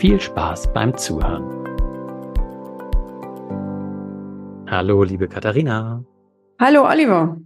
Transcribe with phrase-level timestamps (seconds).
[0.00, 1.44] viel Spaß beim Zuhören.
[4.66, 6.02] Hallo, liebe Katharina.
[6.58, 7.38] Hallo, Oliver.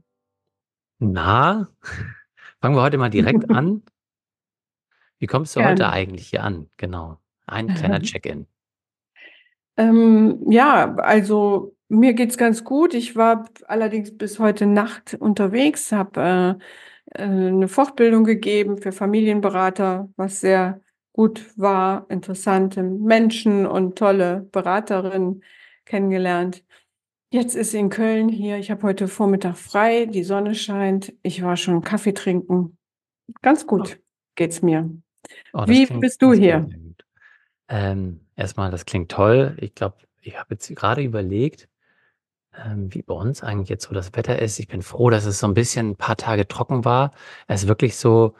[1.01, 1.67] Na,
[2.61, 3.83] fangen wir heute mal direkt an.
[5.19, 5.73] Wie kommst du Gerne.
[5.73, 6.71] heute eigentlich hier an?
[6.77, 8.47] Genau, ein kleiner Check-in.
[9.77, 12.95] Ähm, ja, also mir geht es ganz gut.
[12.95, 16.61] Ich war allerdings bis heute Nacht unterwegs, habe
[17.17, 20.84] äh, äh, eine Fortbildung gegeben für Familienberater, was sehr
[21.15, 25.43] gut war, interessante Menschen und tolle Beraterinnen
[25.85, 26.65] kennengelernt.
[27.31, 28.59] Jetzt ist sie in Köln hier.
[28.59, 31.15] Ich habe heute Vormittag frei, die Sonne scheint.
[31.23, 32.77] Ich war schon Kaffee trinken.
[33.43, 34.03] Ganz gut oh.
[34.35, 34.91] geht's mir.
[35.53, 36.69] Oh, Wie bist du hier?
[37.69, 39.57] Ähm, erstmal, das klingt toll.
[39.61, 41.69] Ich glaube, ich habe jetzt gerade überlegt,
[42.57, 44.59] ähm, wie bei uns eigentlich jetzt so das Wetter ist.
[44.59, 47.13] Ich bin froh, dass es so ein bisschen ein paar Tage trocken war.
[47.47, 48.35] Es ist wirklich so,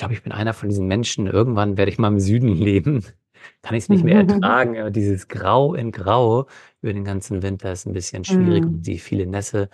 [0.00, 1.26] glaube, ich bin einer von diesen Menschen.
[1.26, 3.04] Irgendwann werde ich mal im Süden leben.
[3.62, 4.78] Kann ich es nicht mehr ertragen.
[4.78, 6.46] Aber dieses Grau in Grau
[6.82, 8.82] über den ganzen Winter ist ein bisschen schwierig und mhm.
[8.82, 9.68] die viele Nässe.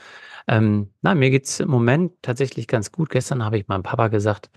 [0.47, 3.10] Ähm, na, mir geht es im Moment tatsächlich ganz gut.
[3.10, 4.50] Gestern habe ich meinem Papa gesagt,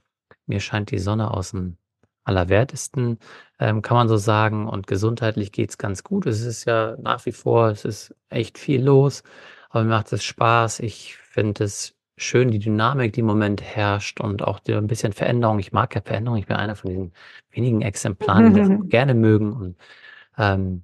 [0.46, 1.78] mir scheint die Sonne aus dem
[2.24, 3.18] Allerwertesten,
[3.60, 4.68] ähm, kann man so sagen.
[4.68, 6.26] Und gesundheitlich geht es ganz gut.
[6.26, 9.24] Es ist ja nach wie vor, es ist echt viel los.
[9.70, 10.80] Aber mir macht es Spaß.
[10.82, 15.60] Ich finde es schön die Dynamik, die im Moment herrscht und auch ein bisschen Veränderung.
[15.60, 16.38] Ich mag ja Veränderung.
[16.38, 17.14] Ich bin einer von diesen
[17.52, 19.54] wenigen Exemplaren, die das gerne mögen.
[19.54, 19.76] Und
[20.38, 20.84] ähm,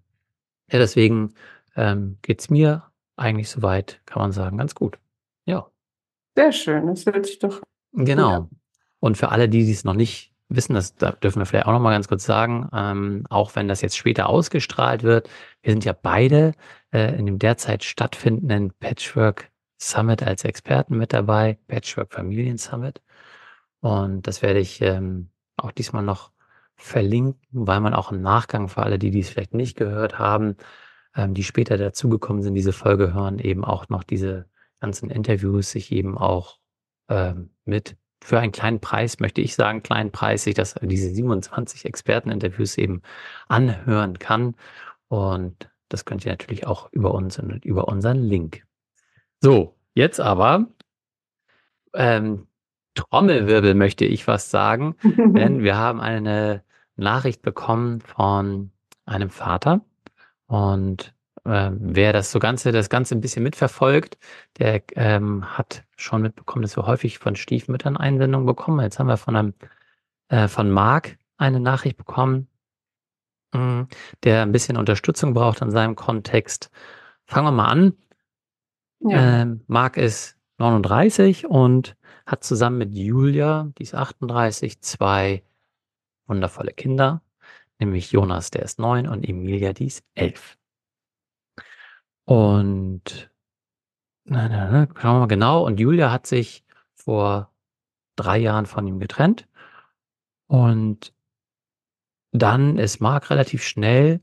[0.72, 1.34] ja, deswegen
[1.76, 2.84] ähm, geht es mir
[3.18, 4.98] eigentlich soweit, kann man sagen, ganz gut.
[5.46, 5.68] Ja.
[6.36, 6.88] Sehr schön.
[6.88, 7.62] Das hört sich doch.
[7.94, 8.50] Genau.
[9.00, 11.80] Und für alle, die dies noch nicht wissen, das da dürfen wir vielleicht auch noch
[11.80, 15.30] mal ganz kurz sagen, ähm, auch wenn das jetzt später ausgestrahlt wird,
[15.62, 16.54] wir sind ja beide
[16.92, 23.02] äh, in dem derzeit stattfindenden Patchwork Summit als Experten mit dabei, Patchwork Familien Summit.
[23.82, 26.32] Und das werde ich ähm, auch diesmal noch
[26.76, 30.58] verlinken, weil man auch im Nachgang für alle, die dies vielleicht nicht gehört haben,
[31.16, 34.50] ähm, die später dazugekommen sind, diese Folge hören, eben auch noch diese
[34.80, 36.60] ganzen Interviews sich eben auch
[37.10, 41.86] ähm, mit für einen kleinen Preis, möchte ich sagen, kleinen Preis, sich das, diese 27
[41.86, 43.02] Experteninterviews eben
[43.48, 44.56] anhören kann.
[45.10, 48.66] Und das könnt ihr natürlich auch über uns und über unseren Link
[49.46, 50.66] so, jetzt aber
[51.94, 52.48] ähm,
[52.96, 56.64] Trommelwirbel möchte ich fast sagen, denn wir haben eine
[56.96, 58.72] Nachricht bekommen von
[59.06, 59.82] einem Vater
[60.48, 61.14] und
[61.44, 64.18] äh, wer das so ganze, das Ganze ein bisschen mitverfolgt,
[64.58, 68.80] der ähm, hat schon mitbekommen, dass wir häufig von Stiefmüttern Einsendungen bekommen.
[68.80, 69.54] Jetzt haben wir von einem
[70.30, 72.48] äh, von Marc eine Nachricht bekommen,
[73.54, 73.88] mh, mm,
[74.24, 76.72] der ein bisschen Unterstützung braucht in seinem Kontext.
[77.28, 77.94] Fangen wir mal an.
[79.08, 79.42] Ja.
[79.42, 81.96] Ähm, Marc ist 39 und
[82.26, 85.44] hat zusammen mit Julia, die ist 38, zwei
[86.26, 87.22] wundervolle Kinder,
[87.80, 90.58] nämlich Jonas, der ist neun und Emilia, die ist elf.
[92.26, 93.30] Und
[94.24, 95.64] na, na, na, schauen wir mal genau.
[95.64, 97.54] Und Julia hat sich vor
[98.16, 99.48] drei Jahren von ihm getrennt.
[100.48, 101.14] Und
[102.32, 104.22] dann ist Marc relativ schnell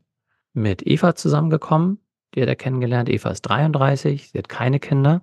[0.53, 2.01] mit Eva zusammengekommen
[2.35, 3.09] die hat er kennengelernt.
[3.09, 5.23] Eva ist 33, sie hat keine Kinder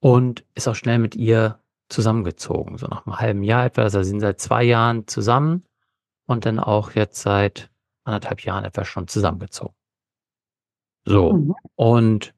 [0.00, 2.78] und ist auch schnell mit ihr zusammengezogen.
[2.78, 3.82] So nach einem halben Jahr etwa.
[3.82, 5.64] Also sie sind seit zwei Jahren zusammen
[6.26, 7.70] und dann auch jetzt seit
[8.04, 9.74] anderthalb Jahren etwa schon zusammengezogen.
[11.04, 11.32] So.
[11.32, 11.54] Mhm.
[11.74, 12.34] Und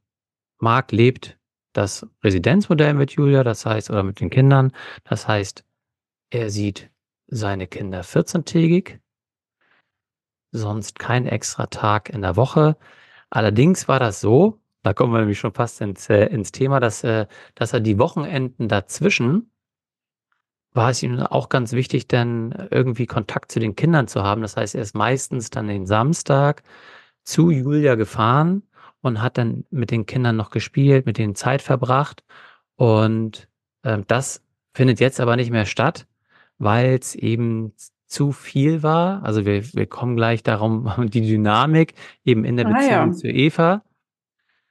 [0.59, 1.39] Marc lebt
[1.73, 4.73] das Residenzmodell mit Julia, das heißt, oder mit den Kindern.
[5.05, 5.65] Das heißt,
[6.31, 6.91] er sieht
[7.27, 9.01] seine Kinder 14-tägig,
[10.53, 12.77] sonst kein extra Tag in der Woche.
[13.37, 17.05] Allerdings war das so, da kommen wir nämlich schon fast ins, äh, ins Thema, dass,
[17.05, 19.51] äh, dass er die Wochenenden dazwischen
[20.73, 24.41] war es ihm auch ganz wichtig, dann irgendwie Kontakt zu den Kindern zu haben.
[24.41, 26.63] Das heißt, er ist meistens dann den Samstag
[27.25, 28.63] zu Julia gefahren
[29.03, 32.25] und hat dann mit den Kindern noch gespielt, mit denen Zeit verbracht.
[32.77, 33.49] Und
[33.85, 34.43] ähm, das
[34.75, 36.07] findet jetzt aber nicht mehr statt,
[36.59, 37.75] weil es eben
[38.07, 39.23] zu viel war.
[39.25, 41.95] Also wir, wir kommen gleich darum, die Dynamik
[42.25, 43.13] eben in der Ah Beziehung ja.
[43.13, 43.83] zu Eva.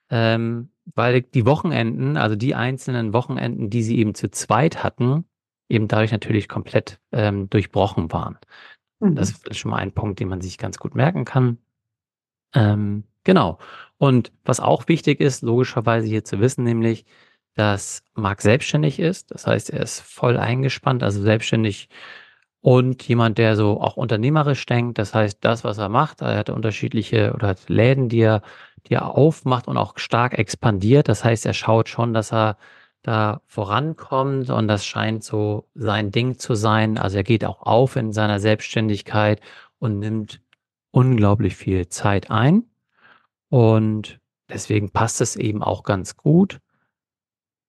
[0.09, 5.25] Ähm, weil die Wochenenden, also die einzelnen Wochenenden, die sie eben zu zweit hatten,
[5.67, 8.37] eben dadurch natürlich komplett ähm, durchbrochen waren.
[8.99, 9.49] Das Mhm.
[9.49, 11.57] ist schon mal ein Punkt, den man sich ganz gut merken kann.
[12.53, 13.57] Ähm, genau.
[13.97, 17.05] Und was auch wichtig ist, logischerweise hier zu wissen, nämlich,
[17.55, 19.31] dass Marc selbstständig ist.
[19.31, 21.89] Das heißt, er ist voll eingespannt, also selbstständig
[22.65, 24.97] und jemand, der so auch unternehmerisch denkt.
[24.97, 28.41] Das heißt, das, was er macht, er hat unterschiedliche oder hat Läden, die er,
[28.87, 31.07] die er aufmacht und auch stark expandiert.
[31.07, 32.57] Das heißt, er schaut schon, dass er
[33.03, 36.97] da vorankommt und das scheint so sein Ding zu sein.
[36.97, 39.41] Also er geht auch auf in seiner Selbstständigkeit
[39.77, 40.41] und nimmt
[40.89, 42.63] unglaublich viel Zeit ein.
[43.49, 44.19] Und
[44.49, 46.61] deswegen passt es eben auch ganz gut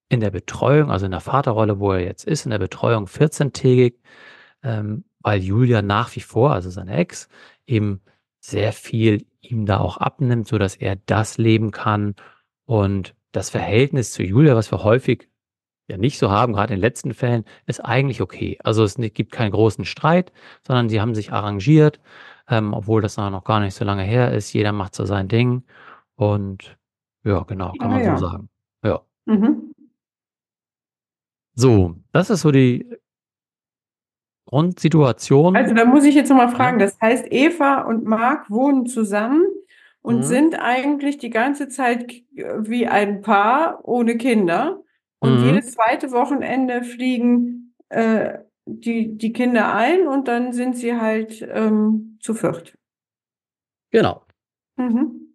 [0.08, 3.96] in der Betreuung, also in der Vaterrolle, wo er jetzt ist, in der Betreuung 14-tägig,
[4.66, 7.28] ähm, weil Julia nach wie vor, also seine Ex,
[7.66, 8.00] eben
[8.40, 12.16] sehr viel ihm da auch abnimmt, so dass er das leben kann.
[12.64, 15.28] Und das Verhältnis zu Julia, was wir häufig
[15.88, 18.58] ja nicht so haben, gerade in den letzten Fällen, ist eigentlich okay.
[18.64, 20.32] Also es gibt keinen großen Streit,
[20.66, 22.00] sondern sie haben sich arrangiert,
[22.48, 24.52] ähm, obwohl das noch gar nicht so lange her ist.
[24.52, 25.62] Jeder macht so sein Ding.
[26.16, 26.76] Und
[27.24, 28.16] ja, genau, kann Ah man so ja.
[28.18, 28.48] sagen.
[28.82, 29.00] Ja.
[29.26, 29.72] Mhm.
[31.54, 32.86] So, das ist so die
[34.46, 35.56] Grundsituation.
[35.56, 39.44] Also da muss ich jetzt nochmal fragen, das heißt, Eva und Marc wohnen zusammen
[40.02, 40.22] und Mhm.
[40.22, 44.82] sind eigentlich die ganze Zeit wie ein Paar ohne Kinder.
[45.18, 45.44] Und Mhm.
[45.46, 52.18] jedes zweite Wochenende fliegen äh, die, die Kinder ein und dann sind sie halt ähm,
[52.20, 52.76] zu viert.
[53.90, 54.24] Genau.
[54.76, 55.34] Mhm.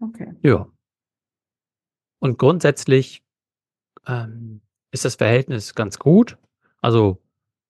[0.00, 0.34] Okay.
[0.42, 0.68] Ja.
[2.18, 3.24] Und grundsätzlich
[4.06, 6.38] ähm, ist das Verhältnis ganz gut.
[6.80, 7.18] Also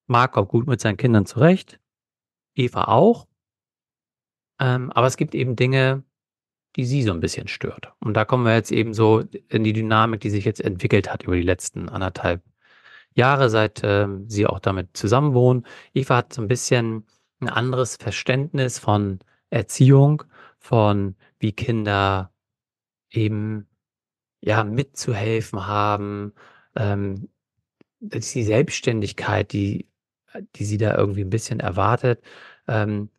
[0.07, 1.79] Marc kommt gut mit seinen Kindern zurecht,
[2.55, 3.27] Eva auch.
[4.59, 6.03] Ähm, aber es gibt eben Dinge,
[6.75, 7.93] die sie so ein bisschen stört.
[7.99, 11.23] Und da kommen wir jetzt eben so in die Dynamik, die sich jetzt entwickelt hat
[11.23, 12.41] über die letzten anderthalb
[13.15, 15.65] Jahre, seit ähm, sie auch damit zusammenwohnen.
[15.93, 17.05] Eva hat so ein bisschen
[17.39, 20.23] ein anderes Verständnis von Erziehung,
[20.57, 22.31] von wie Kinder
[23.11, 23.67] eben
[24.41, 26.33] ja mitzuhelfen haben,
[26.75, 27.29] ähm,
[27.99, 29.87] die Selbstständigkeit, die,
[30.55, 32.23] die sie da irgendwie ein bisschen erwartet,
[32.67, 33.09] ähm,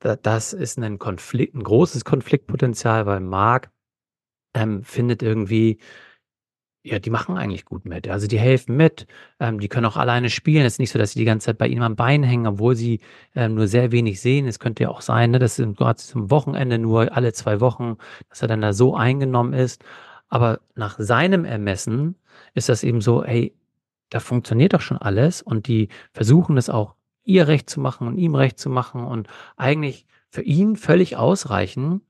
[0.00, 3.70] da, das ist ein Konflikt, ein großes Konfliktpotenzial, weil Marc
[4.54, 5.78] ähm, findet irgendwie,
[6.82, 8.08] ja, die machen eigentlich gut mit.
[8.08, 9.06] Also die helfen mit,
[9.38, 10.64] ähm, die können auch alleine spielen.
[10.64, 12.74] Es ist nicht so, dass sie die ganze Zeit bei ihnen am Bein hängen, obwohl
[12.74, 13.00] sie
[13.34, 14.46] ähm, nur sehr wenig sehen.
[14.46, 17.96] Es könnte ja auch sein, ne, dass gerade zum Wochenende nur alle zwei Wochen,
[18.30, 19.84] dass er dann da so eingenommen ist.
[20.28, 22.16] Aber nach seinem Ermessen
[22.54, 23.54] ist das eben so, hey,
[24.10, 28.18] da funktioniert doch schon alles und die versuchen es auch ihr recht zu machen und
[28.18, 32.02] ihm recht zu machen und eigentlich für ihn völlig ausreichen,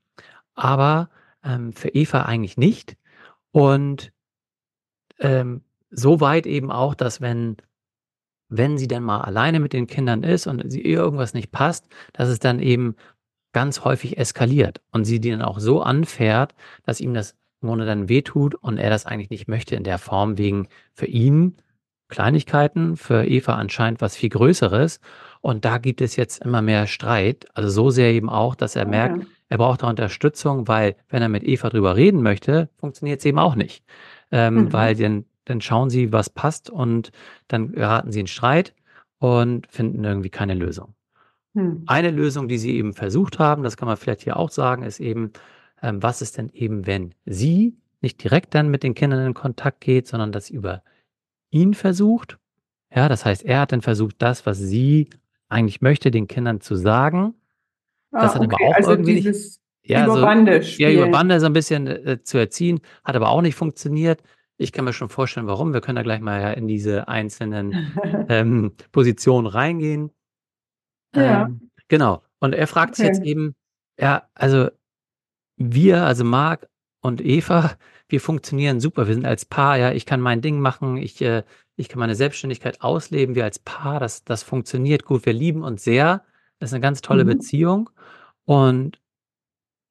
[0.53, 1.09] aber
[1.43, 2.97] ähm, für Eva eigentlich nicht.
[3.51, 4.11] Und
[5.19, 7.57] ähm, so weit eben auch, dass wenn,
[8.47, 11.87] wenn sie dann mal alleine mit den Kindern ist und sie ihr irgendwas nicht passt,
[12.13, 12.95] dass es dann eben
[13.53, 17.85] ganz häufig eskaliert und sie die dann auch so anfährt, dass ihm das im Grunde
[17.85, 21.57] dann wehtut und er das eigentlich nicht möchte in der Form wegen für ihn
[22.11, 24.99] Kleinigkeiten, für Eva anscheinend was viel Größeres.
[25.41, 27.47] Und da gibt es jetzt immer mehr Streit.
[27.55, 29.25] Also so sehr eben auch, dass er Ah, merkt, ja.
[29.49, 33.39] er braucht da Unterstützung, weil wenn er mit Eva drüber reden möchte, funktioniert es eben
[33.39, 33.83] auch nicht.
[34.31, 34.73] Ähm, Mhm.
[34.73, 37.11] Weil dann, dann schauen sie, was passt und
[37.47, 38.75] dann geraten sie in Streit
[39.17, 40.93] und finden irgendwie keine Lösung.
[41.53, 41.83] Hm.
[41.87, 44.99] Eine Lösung, die sie eben versucht haben, das kann man vielleicht hier auch sagen, ist
[45.01, 45.31] eben,
[45.81, 49.81] ähm, was ist denn eben, wenn sie nicht direkt dann mit den Kindern in Kontakt
[49.81, 50.81] geht, sondern das über
[51.51, 52.37] ihn versucht.
[52.93, 55.09] Ja, das heißt, er hat dann versucht, das, was sie
[55.49, 57.35] eigentlich möchte, den Kindern zu sagen.
[58.11, 60.91] Das Ah, hat aber okay, auch also irgendwie nicht, dieses ja, über so, Bande ja,
[60.91, 61.07] über.
[61.07, 64.21] Bande so ein bisschen äh, zu erziehen, hat aber auch nicht funktioniert.
[64.57, 65.73] Ich kann mir schon vorstellen, warum.
[65.73, 67.93] Wir können da gleich mal in diese einzelnen
[68.29, 70.11] ähm, Positionen reingehen.
[71.15, 72.23] Ja, Ähm, genau.
[72.39, 73.29] Und er fragt sich jetzt okay.
[73.29, 73.55] eben,
[73.99, 74.69] ja, also
[75.57, 76.67] wir, also Marc
[77.01, 77.71] und Eva,
[78.11, 79.07] wir funktionieren super.
[79.07, 81.43] Wir sind als Paar, ja, ich kann mein Ding machen, ich, äh,
[81.75, 83.35] ich kann meine Selbstständigkeit ausleben.
[83.35, 85.25] Wir als Paar, das, das funktioniert gut.
[85.25, 86.23] Wir lieben uns sehr.
[86.59, 87.29] Das ist eine ganz tolle Mhm.
[87.29, 87.89] Beziehung.
[88.45, 88.99] Und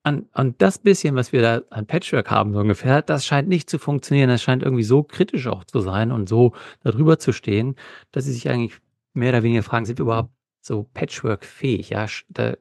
[0.02, 3.68] an, an das bisschen, was wir da an Patchwork haben, so ungefähr, das scheint nicht
[3.68, 4.28] zu funktionieren.
[4.30, 7.76] Das scheint irgendwie so kritisch auch zu sein und so darüber zu stehen,
[8.12, 8.78] dass sie sich eigentlich
[9.12, 10.30] mehr oder weniger fragen, sind wir überhaupt
[10.62, 11.90] so Patchwork-fähig?
[11.90, 12.54] Ja, da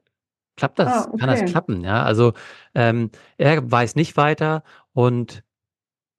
[0.58, 1.52] klappt das Ah, kann das okay.
[1.52, 2.04] klappen, ja?
[2.04, 2.34] Also,
[2.76, 4.64] ähm, er weiß nicht weiter
[4.94, 5.44] und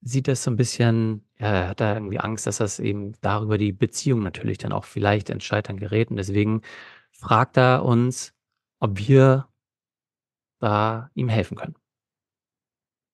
[0.02, 3.58] sieht das so 'n bisschen ja, er hat da irgendwie Angst, dass das eben darüber
[3.58, 6.62] die Beziehung natürlich dann auch vielleicht ins Scheitern gerät und deswegen
[7.12, 8.34] fragt er uns,
[8.80, 9.46] ob wir
[10.62, 11.74] da ihm helfen können.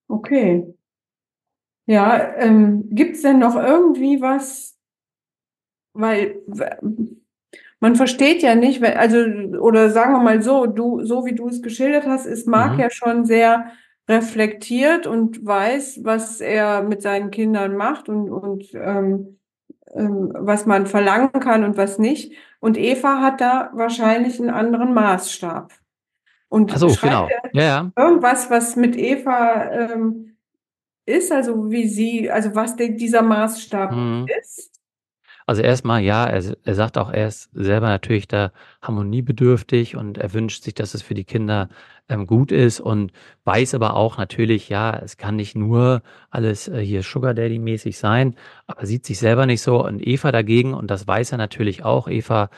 [0.09, 0.77] Okay.
[1.89, 4.71] Ja, ähm, gibt's denn noch irgendwie was
[5.95, 6.41] weil
[7.79, 9.17] man versteht ja nicht, also
[9.59, 12.81] oder sagen wir mal so, du so wie du es geschildert hast, ist Marc Mhm.
[12.81, 13.71] ja schon sehr
[14.09, 19.39] reflektiert und weiß, was er mit seinen Kindern macht und und, ähm,
[19.95, 22.33] ähm, was man verlangen kann und was nicht.
[22.61, 25.73] Und Eva hat da wahrscheinlich 'n anderen Maßstab.
[25.73, 25.79] Ach
[26.49, 27.29] Und so, beschreibt genau.
[27.53, 27.91] Ja, ja.
[27.97, 30.37] irgendwas, was mit Eva, ähm,
[31.07, 34.25] ist, also wie sie also was denn dieser Maßstab Mhm.
[34.41, 34.71] ist?
[35.49, 40.17] Also erst mal, ja, er er sagt auch, er ist selber natürlich da harmoniebedürftig und
[40.17, 41.69] er wünscht sich, dass es für die Kinder,
[42.09, 43.11] ähm, gut ist und
[43.45, 48.35] weiß aber auch natürlich, ja, es kann nicht nur alles, äh, hier Sugar-Daddy-mäßig sein,
[48.67, 49.83] aber sieht sich selber nicht so.
[49.83, 52.49] Und Eva dagegen, und das weiß er natürlich auch Eva,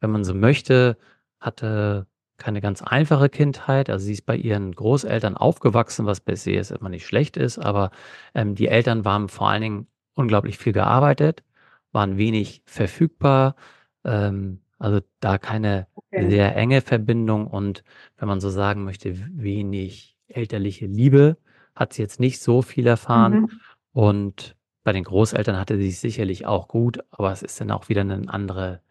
[0.00, 0.96] wenn man so möchte,
[1.40, 2.06] hatte
[2.38, 3.90] keine ganz einfache Kindheit.
[3.90, 7.58] Also, sie ist bei ihren Großeltern aufgewachsen, was per se jetzt immer nicht schlecht ist,
[7.58, 7.90] aber,
[8.34, 11.44] ähm, die Eltern waren vor allen Dingen unglaublich viel gearbeitet,
[11.92, 13.56] waren wenig verfügbar,
[14.04, 16.36] ähm, also da keine Okay.
[16.36, 17.84] sehr enge Verbindung und
[18.18, 21.36] wenn man so sagen möchte, wenig elterliche Liebe
[21.74, 23.38] hat sie jetzt nicht so viel erfahren.
[23.38, 23.60] Mhm.
[23.92, 28.04] Und bei den Großeltern hatte sie's sicherlich auch gut, aber es ist dann auch wieder
[28.04, 28.82] 'nen andere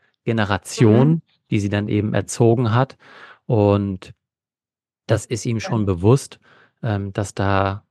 [0.77, 1.15] Mhm.
[1.15, 2.97] Generation, die sie dann eben erzogen hat.
[3.47, 4.13] Und
[5.07, 6.39] das ist ihm schon bewusst,
[6.83, 7.85] ähm, dass da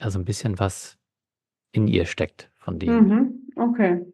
[0.00, 0.98] ja so 'n bisschen was
[1.72, 3.08] in ihr steckt von dem.
[3.08, 4.12] Mhm, okay.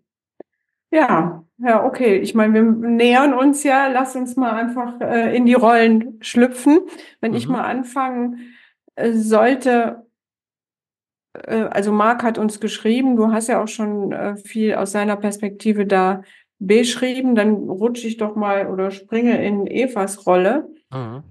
[0.92, 2.16] Ja, ja, okay.
[2.18, 3.88] Ich meine, wir nähern uns ja.
[3.88, 6.80] Lass uns mal einfach, äh, in die Rollen schlüpfen.
[7.20, 7.52] Wenn ich Mhm.
[7.52, 8.54] mal anfangen,
[8.94, 10.06] äh, sollte
[11.34, 15.16] äh, also Marc hat uns geschrieben, du hast ja auch schon, äh, viel aus seiner
[15.16, 16.22] Perspektive da
[16.58, 20.68] beschrieben, dann rutsche ich doch mal oder springe in Evas Rolle.
[20.92, 21.22] Mhm.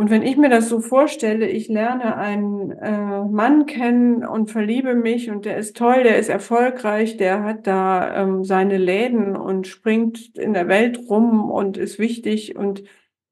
[0.00, 4.94] Und wenn ich mir das so vorstelle, ich lerne einen, äh, Mann kennen und verliebe
[4.94, 9.66] mich und der ist toll, der ist erfolgreich, der hat da, ähm, seine Läden und
[9.66, 12.82] springt in der Welt rum und ist wichtig und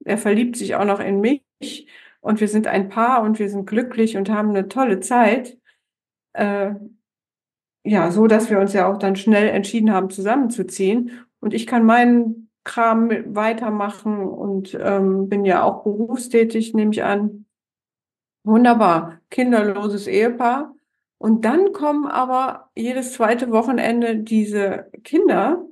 [0.05, 1.43] er verliebt sich auch noch in mich
[2.21, 5.57] und wir sind ein Paar und wir sind glücklich und haben 'ne tolle Zeit.
[6.35, 6.73] Äh,
[7.85, 11.13] ja, so, dass wir uns ja auch dann schnell entschieden haben, zusammenzuziehen.
[11.41, 17.47] Und ich kann meinen Kram weitermachen und, ähm, bin ja auch berufstätig, nehme ich an.
[18.45, 20.75] Wunderbar, kinderloses Ehepaar.
[21.19, 23.51] Und dann kommen aber jedes 2.
[23.51, 25.65] Wochenende diese Kinder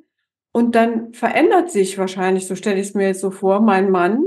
[0.57, 4.25] und dann verändert sich wahrscheinlich, so stelle ich's mir jetzt so vor, mein Mann.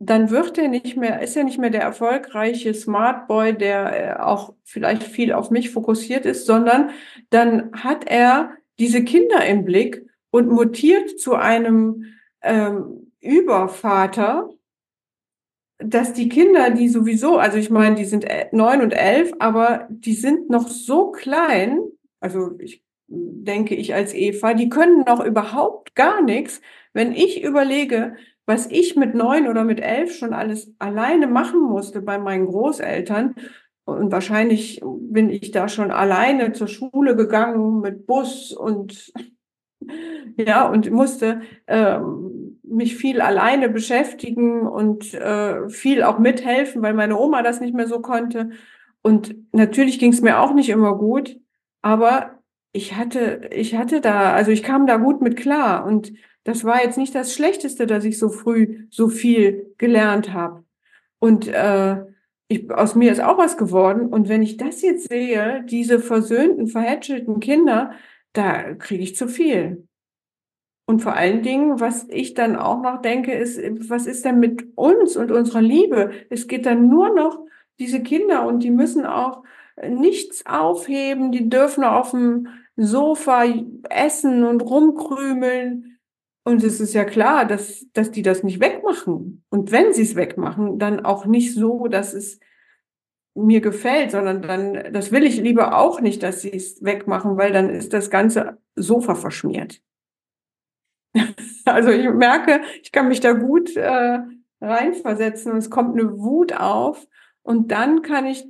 [0.00, 4.20] Dann wird er nicht mehr ist er nicht mehr der erfolgreiche Smart Boy, der, äh,
[4.20, 6.90] auch vielleicht viel auf mich fokussiert ist, sondern
[7.30, 12.04] dann hat er diese Kinder im Blick und mutiert zu einem,
[12.42, 14.48] ähm, Übervater
[15.78, 20.14] dass die Kinder, die sowieso also ich meine, die sind 9 und 11, aber die
[20.14, 21.80] sind noch so klein,
[22.20, 26.60] also ich denke ich als Eva, die können noch überhaupt gar nix.
[26.92, 32.02] Wenn ich überlege, was ich mit 9 oder mit 11 schon alles alleine machen musste
[32.02, 33.34] bei meinen Großeltern
[33.84, 39.12] und wahrscheinlich bin ich da schon alleine zur Schule gegangen mit Bus und
[40.36, 47.18] ja, und musste, ähm, mich viel alleine beschäftigen und, äh, viel auch mithelfen, weil meine
[47.18, 48.50] Oma das nicht mehr so konnte.
[49.02, 51.38] Und natürlich ging's mir auch nicht immer gut,
[51.82, 52.38] aber
[52.72, 56.12] ich hatte ich hatte da also ich kam da gut mit klar und
[56.44, 60.64] das war jetzt nicht das Schlechteste, dass ich so früh so viel gelernt habe.
[61.20, 62.04] Und, äh,
[62.48, 66.66] ich aus mir ist auch was geworden und wenn ich das jetzt sehe, diese versöhnten,
[66.68, 67.92] verhätschelten Kinder,
[68.32, 69.88] da kriege ich zu viel.
[70.86, 74.68] Und vor allen Dingen, was ich dann auch noch denke, ist, was ist denn mit
[74.74, 76.12] uns und unserer Liebe?
[76.30, 77.44] Es geht dann nur noch
[77.78, 79.42] diese Kinder und die müssen auch,
[79.86, 85.98] nichts aufheben, die dürfen aufm Sofa j essen und rumkrümeln.
[86.44, 89.44] Und es ist ja klar, dass dass die das nicht wegmachen.
[89.50, 92.40] Und wenn sie's wegmachen, dann auch nicht so, dass es
[93.46, 97.70] mir gefällt, sondern dann das will ich lieber auch nicht, dass sie's wegmachen, weil dann
[97.70, 99.80] ist das ganze Sofa verschmiert.
[101.64, 104.18] Also, ich merke, ich kann mich da gut, äh,
[104.60, 107.06] reinversetzen und es kommt 'ne Wut auf
[107.42, 108.44] und dann kann ich,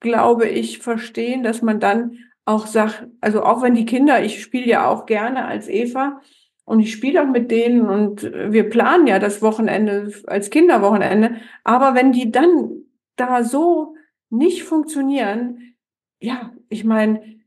[0.00, 4.66] glaube ich, verstehen, dass man dann auch sagt also, auch wenn die Kinder ich spiele
[4.66, 6.20] ja auch gerne als Eva
[6.66, 11.36] und ich spiele auch mit denen und wir planen ja das Wochenende als Kinderwochenende.
[11.64, 12.70] Aber wenn die dann
[13.16, 13.94] da so
[14.30, 15.76] nicht funktionieren,
[16.20, 17.40] ja, ich meine,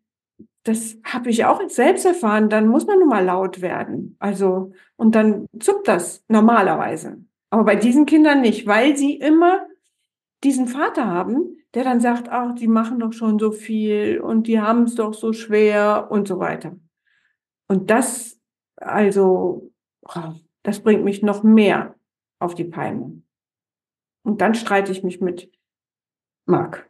[0.63, 4.17] das habe ich auch selbst erfahren, dann muss man nun mal laut werden.
[4.19, 7.24] Also, und dann zuckt das normalerweise.
[7.50, 9.65] Aber bei diesen Kindern nicht, weil sie immer
[10.43, 14.60] diesen Vater haben, der dann sagt, ach, die machen doch schon so viel und die
[14.60, 16.77] haben es doch so schwer und so weiter.
[17.67, 18.38] Und das
[18.77, 19.72] also,
[20.63, 21.96] das bringt mich noch mehr
[22.39, 23.22] auf die Palme.
[24.24, 25.51] Und dann streite ich mich mit
[26.47, 26.89] Marc.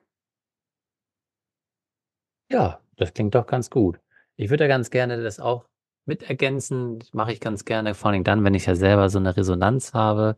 [2.51, 3.99] Ja, das klingt doch ganz gut.
[4.35, 5.65] Ich würde ja ganz gerne das auch
[6.05, 6.99] mit ergänzen.
[6.99, 9.93] Das mache ich ganz gerne, vor allem dann, wenn ich ja selber so eine Resonanz
[9.93, 10.37] habe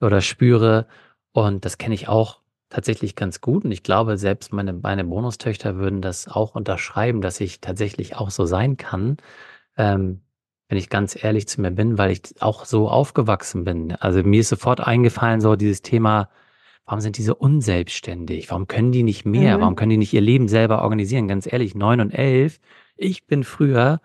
[0.00, 0.86] oder spüre.
[1.32, 2.40] Und das kenne ich auch
[2.70, 3.64] tatsächlich ganz gut.
[3.64, 8.30] Und ich glaube, selbst meine, meine Bonustöchter würden das auch unterschreiben, dass ich tatsächlich auch
[8.30, 9.18] so sein kann.
[9.76, 10.22] Ähm,
[10.68, 13.92] wenn ich ganz ehrlich zu mir bin, weil ich auch so aufgewachsen bin.
[13.96, 16.30] Also mir ist sofort eingefallen, so dieses Thema,
[16.86, 18.50] warum sind diese unselbstständig?
[18.50, 19.56] Warum können die nicht mehr?
[19.56, 19.60] Mhm.
[19.62, 21.28] Warum können die nicht ihr Leben selber organisieren?
[21.28, 22.60] Ganz ehrlich, neun und elf.
[22.96, 24.00] Ich bin früher,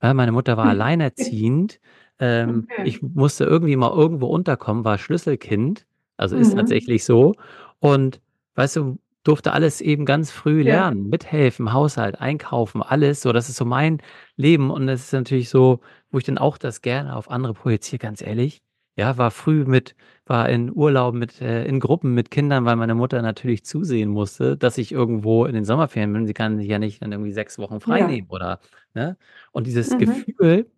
[0.00, 1.80] äh, meine Mutter war alleinerziehend.
[2.18, 2.82] Ähm, okay.
[2.84, 5.86] Ich musste irgendwie mal irgendwo unterkommen, war Schlüsselkind.
[6.16, 6.58] Also ist mhm.
[6.58, 7.34] tatsächlich so.
[7.78, 8.20] Und
[8.54, 10.74] weißt du, durfte alles eben ganz früh Ja.
[10.74, 13.32] lernen, mithelfen, Haushalt, einkaufen, alles so.
[13.32, 13.98] Das ist so mein
[14.36, 15.80] Leben und das ist natürlich so,
[16.10, 18.62] wo ich dann auch das gerne auf andere projiziere, ganz ehrlich.
[18.98, 22.94] Ja, war früh mit war in Urlauben mit äh, in Gruppen mit Kindern, weil meine
[22.94, 26.26] Mutter natürlich zusehen musste, dass ich irgendwo in den Sommerferien bin.
[26.26, 28.06] Sie kann sich ja nicht dann irgendwie sechs Wochen frei Ja.
[28.06, 28.58] nehmen oder
[28.94, 29.18] ne?
[29.52, 29.98] Und dieses Mhm.
[29.98, 30.70] Gefühl,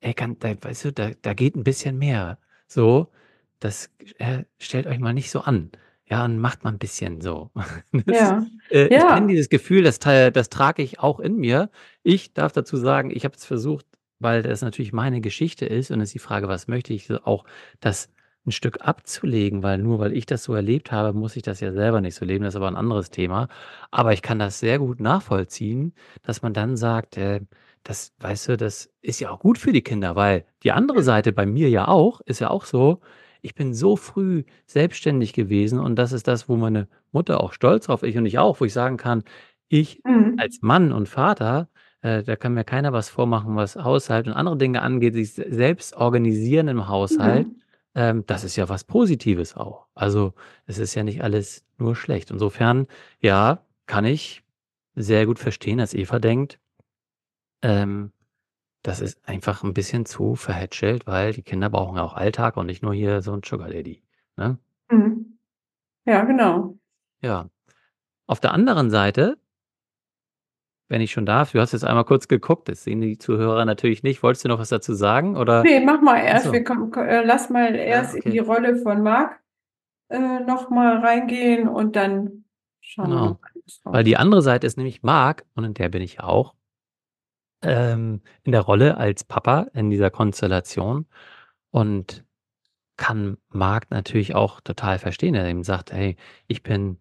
[0.00, 2.38] ey, kann da weißt du, da da geht ein bisschen mehr.
[2.68, 3.12] So,
[3.60, 5.72] das äh, stellt euch mal nicht so an.
[6.08, 7.50] Ja, und macht mal ein bisschen so.
[8.06, 8.46] Das Ja.
[8.70, 11.70] äh, ich kenne dieses Gefühl, das das trage ich auch in mir.
[12.04, 13.86] Ich darf dazu sagen, ich habe es versucht,
[14.18, 17.18] weil das natürlich meine Geschichte ist und es ist die Frage, was möchte ich, so
[17.24, 17.44] auch
[17.80, 18.10] das
[18.46, 21.72] ein Stück abzulegen, weil nur weil ich das so erlebt habe, muss ich das ja
[21.72, 22.44] selber nicht so leben.
[22.44, 23.48] Das ist aber ein anderes Thema.
[23.90, 27.40] Aber ich kann das sehr gut nachvollziehen, dass man dann sagt, äh,
[27.82, 31.32] das weißt du, das ist ja auch gut für die Kinder, weil die andere Seite
[31.32, 33.00] bei mir ja auch ist ja auch so
[33.42, 37.86] ich bin so früh selbstständig gewesen und das ist das, wo meine Mutter auch stolz
[37.86, 39.22] drauf ist und ich auch, wo ich sagen kann,
[39.68, 40.34] ich Mhm.
[40.38, 41.68] als Mann und Vater,
[42.06, 45.94] äh, da kann mir keiner was vormachen, was Haushalt und andere Dinge angeht, sich selbst
[45.96, 47.56] organisieren im Haushalt, Mhm.
[47.94, 49.86] ähm, das ist ja was Positives auch.
[49.94, 50.34] Also,
[50.66, 52.30] es ist ja nicht alles nur schlecht.
[52.30, 52.86] Insofern,
[53.20, 54.42] ja, kann ich
[54.96, 56.58] sehr gut verstehen, dass Eva denkt,
[57.62, 58.12] ähm
[58.84, 62.66] das ist einfach ein bisschen zu verhätschelt, weil die Kinder brauchen ja auch Alltag und
[62.66, 64.02] nicht nur hier so 'n Sugar Daddy,
[64.36, 64.58] ne?
[64.90, 65.38] Mhm.
[66.06, 66.78] Ja, genau.
[67.22, 67.48] Ja.
[68.26, 69.38] Auf der anderen Seite
[70.88, 74.02] wenn ich schon darf, du hast jetzt einmal kurz geguckt, das sehen die Zuhörer natürlich
[74.02, 74.22] nicht.
[74.22, 76.46] Wolltest du noch was dazu sagen oder Ne, mach mal erst.
[76.46, 76.52] so.
[76.52, 78.46] Wir kommen ko äh, lass mal Ja, erst in die okay.
[78.46, 79.40] Rolle von Marc,
[80.10, 82.44] äh, noch mal reingehen und dann
[82.80, 83.26] schauen wir Genau.
[83.42, 86.24] mal was Weil die andere Seite ist nämlich Marc und in der bin ich ja
[86.24, 86.54] auch,
[87.62, 91.06] ähm, in der Rolle als Papa in dieser Konstellation
[91.70, 92.24] und
[92.98, 96.16] kann Marc natürlich auch total verstehen, der eben sagt: „Hey,
[96.48, 96.98] ich bin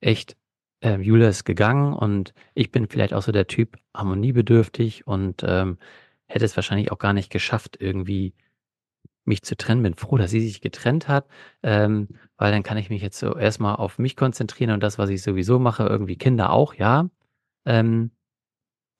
[0.00, 0.36] echt
[0.82, 5.78] ähm, Julia ist gegangen und ich bin vielleicht auch so der Typ harmoniebedürftig und, ähm,
[6.26, 8.34] hätte es wahrscheinlich auch gar nicht geschafft, irgendwie
[9.24, 9.82] mich zu trennen.
[9.82, 11.26] Bin froh, dass sie sich getrennt hat,
[11.62, 14.98] ähm, weil dann kann ich mich jetzt so erst mal auf mich konzentrieren und das,
[14.98, 17.08] was ich sowieso mache, irgendwie Kinder auch, ja.
[17.66, 18.10] Ähm,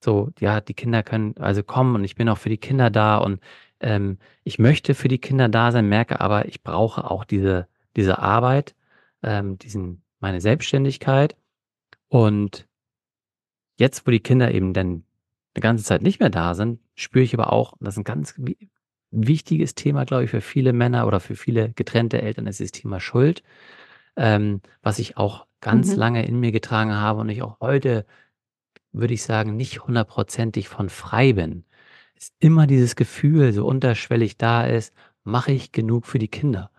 [0.03, 3.17] so, ja, die Kinder können also kommen und ich bin auch für die Kinder da
[3.17, 3.41] und,
[3.81, 7.67] ähm, ich möchte für die Kinder da sein, merke aber, ich brauche auch diese
[7.97, 8.75] diese Arbeit,
[9.23, 11.35] ähm, diesen meine Selbstständigkeit.
[12.11, 12.67] Und
[13.79, 15.03] jetzt, wo die Kinder eben dann
[15.53, 18.03] eine ganze Zeit nicht mehr da sind, spüre ich aber auch, und das ist ein
[18.03, 18.57] ganz wi
[19.13, 23.01] wichtiges Thema, glaube ich, für viele Männer oder für viele getrennte Eltern, ist das Thema
[23.01, 23.43] Schuld,
[24.17, 25.97] ähm, was ich auch ganz Mhm.
[25.97, 28.05] lange in mir getragen habe und ich auch heute,
[28.93, 31.65] würde ich sagen, nicht hundertprozentig von frei bin.
[32.15, 34.93] Ist immer dieses Gefühl so unterschwellig da ist:
[35.23, 36.71] „Mache ich genug für die Kinder?“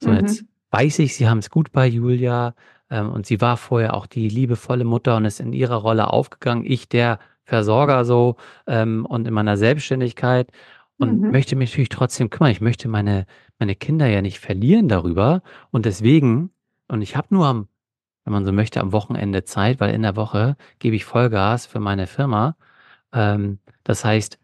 [0.00, 0.48] So, jetzt Mhm.
[0.72, 2.54] weiß ich, sie haben es gut bei Julia,
[3.00, 6.64] und sie war vorher auch die liebevolle Mutter und ist in ihrer Rolle aufgegangen.
[6.66, 10.50] Ich der Versorger so, ähm, und in meiner Selbstständigkeit
[10.98, 11.30] und Mhm.
[11.30, 12.52] möchte mich natürlich trotzdem kümmern.
[12.52, 13.26] Ich möchte meine
[13.58, 16.50] meine Kinder ja nicht verlieren darüber und deswegen
[16.88, 17.68] und ich habe nur am
[18.24, 21.80] wenn man so möchte, am Wochenende Zeit, weil in der Woche gebe ich Vollgas für
[21.80, 22.56] meine Firma.
[23.12, 24.38] Ähm, das heißt,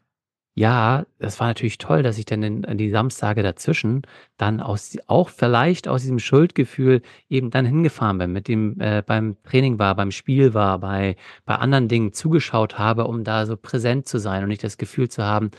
[0.59, 4.03] ja, das war natürlich toll, dass ich dann in die Samstage dazwischen
[4.38, 9.37] dann aus auch vielleicht aus diesem Schuldgefühl eben dann hingefahren bin, mit dem äh, beim
[9.44, 14.09] Training war, beim Spiel war, bei bei anderen Dingen zugeschaut habe, um da so präsent
[14.09, 15.51] zu sein und nicht das Gefühl zu haben,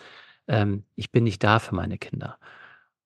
[0.48, 2.38] ähm, ich bin nicht da für meine Kinder.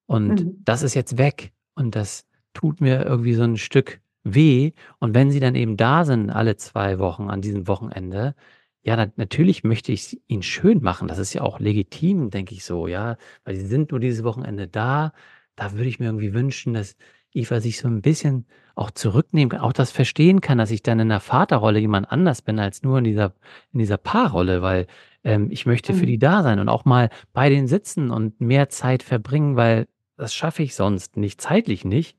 [0.05, 0.65] Und Mhm.
[0.65, 4.71] das ist jetzt weg und das tut mir irgendwie so 'n Stück weh.
[4.99, 8.35] Und wenn sie dann eben da sind alle 2 Wochen an diesem Wochenende,
[8.83, 11.07] ja, na natürlich möchte ich's ihnen schön machen.
[11.07, 14.67] Das ist ja auch legitim, denke ich so, ja, weil sie sind nur dieses Wochenende
[14.67, 15.13] da.
[15.55, 16.95] Da würde ich mir irgendwie wünschen, dass
[17.33, 20.99] Eva sich so 'n bisschen auch zurücknehmen kann, auch das verstehen kann, dass ich dann
[20.99, 23.33] in der Vaterrolle jemand anders bin als nur in dieser
[23.71, 24.87] in dieser Paarrolle, weil,
[25.23, 26.19] ähm, ich möchte für die Mhm.
[26.19, 30.63] da sein und auch mal bei denen sitzen und mehr Zeit verbringen, weil das schaffe
[30.63, 32.17] ich sonst nicht zeitlich nicht.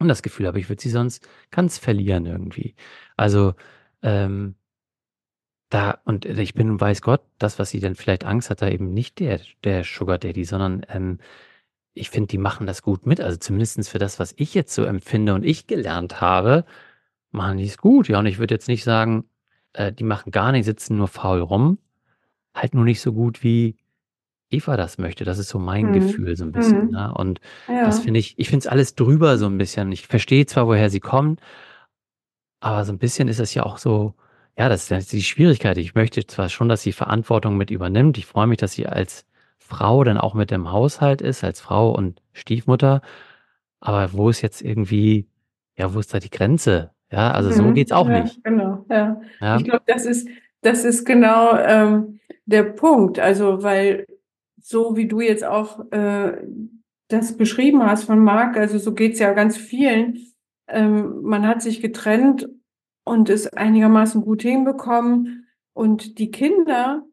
[0.00, 2.74] Und das Gefühl habe, ich würde sie sonst ganz verlieren irgendwie.
[3.16, 3.54] Also,
[4.02, 4.56] ähm
[5.70, 8.92] da und ich bin, weiß Gott, das, was sie dann vielleicht Angst hat, da eben
[8.92, 11.18] nicht der der Sugar Daddy, sondern, ähm,
[11.94, 13.20] ich finde, die machen das gut mit.
[13.20, 16.64] Also, zumindestens für das, was ich jetzt so empfinde und ich gelernt habe,
[17.32, 18.08] machen die's gut.
[18.08, 19.24] Ja, und ich würde jetzt nicht sagen,
[19.74, 21.78] äh, die machen gar nichts, sitzen nur faul rum.
[22.54, 23.76] Halt nur nicht so gut, wie
[24.50, 25.24] Eva das möchte.
[25.26, 25.92] Das ist so mein Mhm.
[25.92, 26.90] Gefühl so 'n bisschen, Mhm.
[26.90, 27.14] ne?
[27.14, 27.40] Und
[27.82, 28.00] das Ja.
[28.00, 29.92] finde ich ich finde es alles drüber so 'n bisschen.
[29.92, 31.40] Ich verstehe zwar, woher sie kommt
[32.62, 34.14] aber so 'n bisschen ist es ja auch so
[34.60, 35.78] ja, das ist die Schwierigkeit.
[35.78, 38.18] Ich möchte zwar schon, dass sie Verantwortung mit übernimmt.
[38.18, 39.24] Ich freue mich, dass sie als
[39.58, 43.02] Frau dann auch mit im Haushalt ist, als Frau und Stiefmutter.
[43.80, 45.28] Aber wo ist jetzt irgendwie
[45.78, 46.90] ja, wo ist da die Grenze?
[47.10, 47.74] Ja, also, so Mhm.
[47.74, 48.44] geht's auch Ja, nicht.
[48.44, 49.20] genau, ja.
[49.22, 49.58] Ich Ja.
[49.58, 50.28] glaube, das ist
[50.62, 53.18] das ist genau, ähm, der Punkt.
[53.18, 54.06] Also, weil
[54.62, 56.32] so wie du jetzt auch, äh,
[57.08, 60.18] das beschrieben hast von Marc, also, so geht's ja ganz vielen.
[60.68, 62.48] Ähm, man hat sich getrennt
[63.10, 67.04] und es einigermaßen gut hinbekommen und die Kinder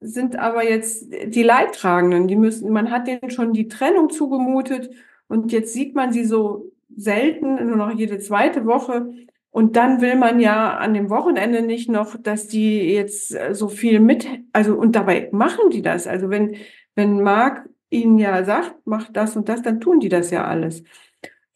[0.00, 2.28] sind aber jetzt die Leidtragenden.
[2.28, 4.90] Die müssen man hat denen schon die Trennung zugemutet
[5.28, 8.66] und jetzt sieht man sie so selten, nur noch jede 2.
[8.66, 9.10] Woche.
[9.50, 14.00] Und dann will man ja an dem Wochenende nicht noch, dass die jetzt, so viel
[14.00, 16.06] mit also, und dabei machen die das.
[16.06, 16.56] Also, wenn
[16.94, 20.82] wenn Marc ihnen ja sagt: „Mach das und das“, dann tun die das ja alles.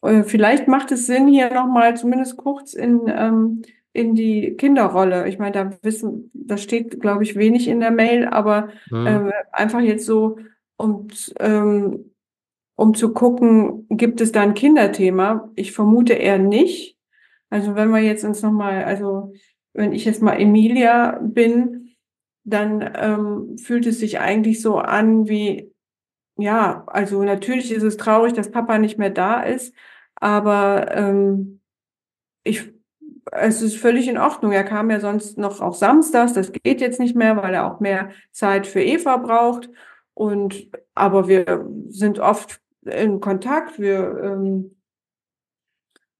[0.03, 5.29] Äh, vielleicht macht es Sinn, hier noch mal zumindest kurz in ähm, in die Kinderrolle
[5.29, 9.29] ich meine, da wissen da steht, glaube ich, wenig in der Mail, aber, Mhm.
[9.29, 10.39] äh, einfach jetzt so,
[10.77, 11.09] um
[11.41, 12.07] ähm,
[12.77, 15.51] um zu gucken, gibt es da 'n Kinderthema?
[15.57, 16.99] Ich vermute eher nicht.
[17.51, 19.33] Also, wenn wir jetzt uns noch mal also,
[19.75, 21.91] wenn ich jetzt mal Emilia bin,
[22.45, 25.73] dann, ähm, fühlt es sich eigentlich so an wie
[26.39, 29.75] ja, also, natürlich ist es traurig, dass Papa nicht mehr da ist,
[30.17, 31.61] aber, ähm,
[32.45, 32.73] ich
[33.33, 34.53] es ist völlig in Ordnung.
[34.53, 36.33] Er kam ja sonst noch auch samstags.
[36.35, 39.71] Das geht jetzt nicht mehr, weil er auch mehr Zeit für Eva braucht
[40.15, 43.79] und aber wir sind oft in Kontakt.
[43.81, 44.75] Wir, ähm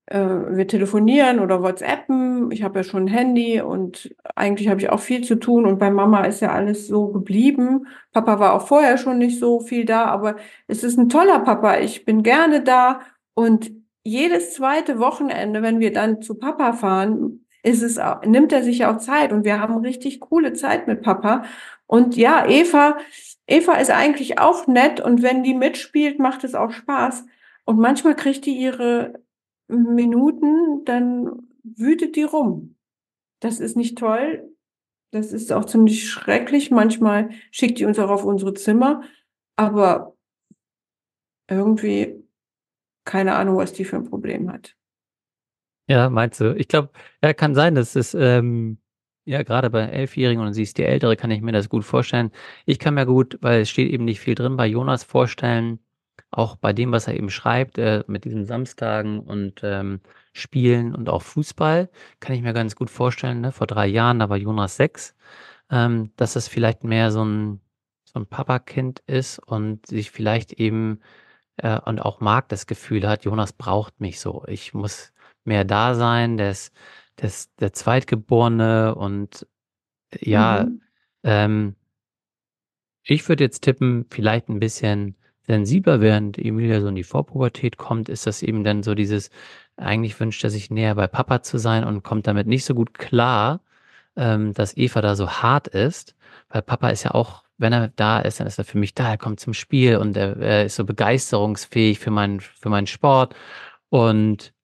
[0.09, 2.51] äh, wir telefonieren oder WhatsAppen.
[2.53, 5.79] Ich habe ja schon 'n Handy und eigentlich habe ich auch viel zu tun und
[5.79, 7.87] bei Mama ist ja alles so geblieben.
[8.13, 11.79] Papa war auch vorher schon nicht so viel da, aber es ist 'n toller Papa.
[11.79, 13.01] Ich bin gerne da
[13.35, 13.71] und
[14.03, 14.99] jedes 2.
[14.99, 19.45] Wochenende, wenn wir dann zu Papa fahren, ist es nimmt er sich auch Zeit und
[19.45, 21.45] wir haben richtig coole Zeit mit Papa.
[21.87, 22.97] Und ja, Eva
[23.51, 27.27] Eva ist eigentlich auch nett und wenn die mitspielt, macht es auch Spaß.
[27.65, 29.21] Und manchmal kriegt die ihre
[29.67, 32.77] Minuten, dann wütet die rum.
[33.41, 34.55] Das ist nicht toll.
[35.11, 36.71] Das ist auch ziemlich schrecklich.
[36.71, 39.03] Manchmal schickt die uns auch auf unsere Zimmer,
[39.57, 40.17] aber
[41.49, 42.23] irgendwie
[43.11, 44.75] keine Ahnung, was die für 'n Problem hat.
[45.89, 46.55] Ja, meinst du?
[46.57, 46.91] Ich glaube,
[47.23, 48.79] ja, kann sein, dass es, ähm
[49.27, 52.31] ja, grade bei Elfjährigen und sie ist die Ältere, kann ich mir das gut vorstellen.
[52.65, 55.79] Ich kann mir gut, weil es steht eben nicht viel drin, bei Jonas vorstellen,
[56.31, 60.01] auch bei dem, was er eben schreibt, äh, mit diesen Samstagen und, ähm,
[60.33, 63.53] Spielen und auch Fußball, kann ich mir ganz gut vorstellen, ne?
[63.53, 65.15] Vor 3 Jahren, da war Jonas 6,
[65.71, 67.61] ähm, dass das vielleicht mehr so 'n
[68.05, 71.01] so 'n Papakind ist und sich vielleicht eben
[71.63, 74.45] äh, und auch Marc das Gefühl hat: „Jonas braucht mich so.
[74.49, 75.13] Ich muss
[75.45, 76.37] mehr da sein.
[76.39, 76.75] Der ist
[77.21, 79.47] der ist der Zweitgeborene“ und
[80.21, 80.83] ja, Mhm.
[81.25, 81.77] ähm
[83.07, 88.09] ich würde jetzt tippen, vielleicht 'n bisschen sensibler, während Emilia so in die Vorpubertät kommt,
[88.09, 89.31] ist das eben dann so dieses
[89.77, 92.93] eigentlich wünscht er sich näher bei Papa zu sein und kommt damit nicht so gut
[92.95, 93.63] klar,
[94.17, 96.15] ähm, dass Eva da so hart ist,
[96.51, 99.11] weil Papa ist ja auch wenn er da ist, dann ist er für mich da.
[99.11, 103.35] Er kommt zum Spiel und er er ist so begeisterungsfähig für meinen für meinen Sport.
[103.91, 104.55] Und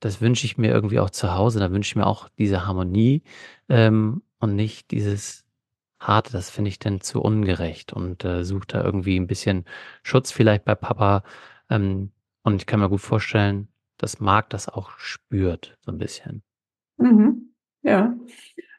[0.00, 1.60] das wünsche ich mir irgendwie auch zu Hause.
[1.60, 3.22] Da wünsche ich mir auch diese Harmonie,
[3.70, 5.44] ähm, und nicht dieses
[6.00, 6.32] Harte.
[6.32, 9.64] Das finde ich dann zu ungerecht und, äh, suche da irgendwie 'n bisschen
[10.04, 11.24] Schutz vielleicht bei Papa.
[11.70, 12.12] Ähm,
[12.44, 16.42] und ich kann mir gut vorstellen, dass Marc das auch spürt, so 'n bisschen.
[16.98, 17.54] Mhm.
[17.84, 18.14] Ja.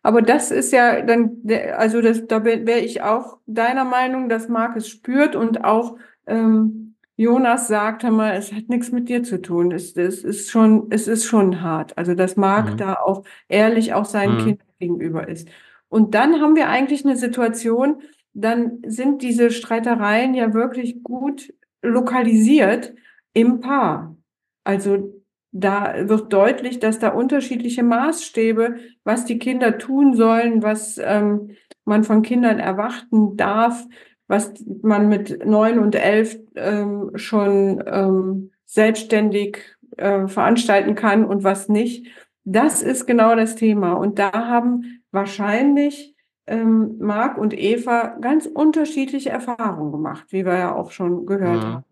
[0.06, 1.42] Aber das ist ja dann,
[1.76, 6.94] also das, da wäre ich auch deiner Meinung, dass Marc es spürt und auch ähm,
[7.16, 9.72] Jonas sagt, mal, es hat nichts mit dir zu tun.
[9.72, 11.98] Es, es ist schon, es ist schon hart.
[11.98, 12.78] Also dass Marc mhm.
[12.78, 14.44] da auch ehrlich auch seinen mhm.
[14.44, 15.48] Kindern gegenüber ist.
[15.90, 18.04] Und dann haben wir eigentlich eine Situation,
[18.36, 22.94] dann sind diese Streitereien ja wirklich gut lokalisiert
[23.34, 24.16] im Paar.
[24.64, 25.15] Also
[25.58, 31.52] da wird deutlich, dass da unterschiedliche Maßstäbe, was die Kinder tun sollen, was ähm,
[31.86, 33.86] man von Kindern erwarten darf,
[34.28, 39.60] was man mit neun und elf ähm, schon ähm, selbstständig
[39.96, 42.06] äh, veranstalten kann und was nicht.
[42.44, 43.94] Das ist genau das Thema.
[43.94, 50.76] Und da haben wahrscheinlich ähm, Marc und Eva ganz unterschiedliche Erfahrungen gemacht, wie wir ja
[50.76, 51.68] auch schon gehört mhm.
[51.68, 51.86] haben.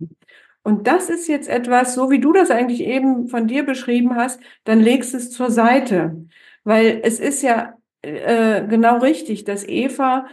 [0.64, 4.40] Und das ist jetzt etwas, so wie du das eigentlich eben von dir beschrieben hast,
[4.64, 6.26] dann legst es zur Seite.
[6.64, 10.26] Weil es ist ja äh, genau richtig, dass Eva,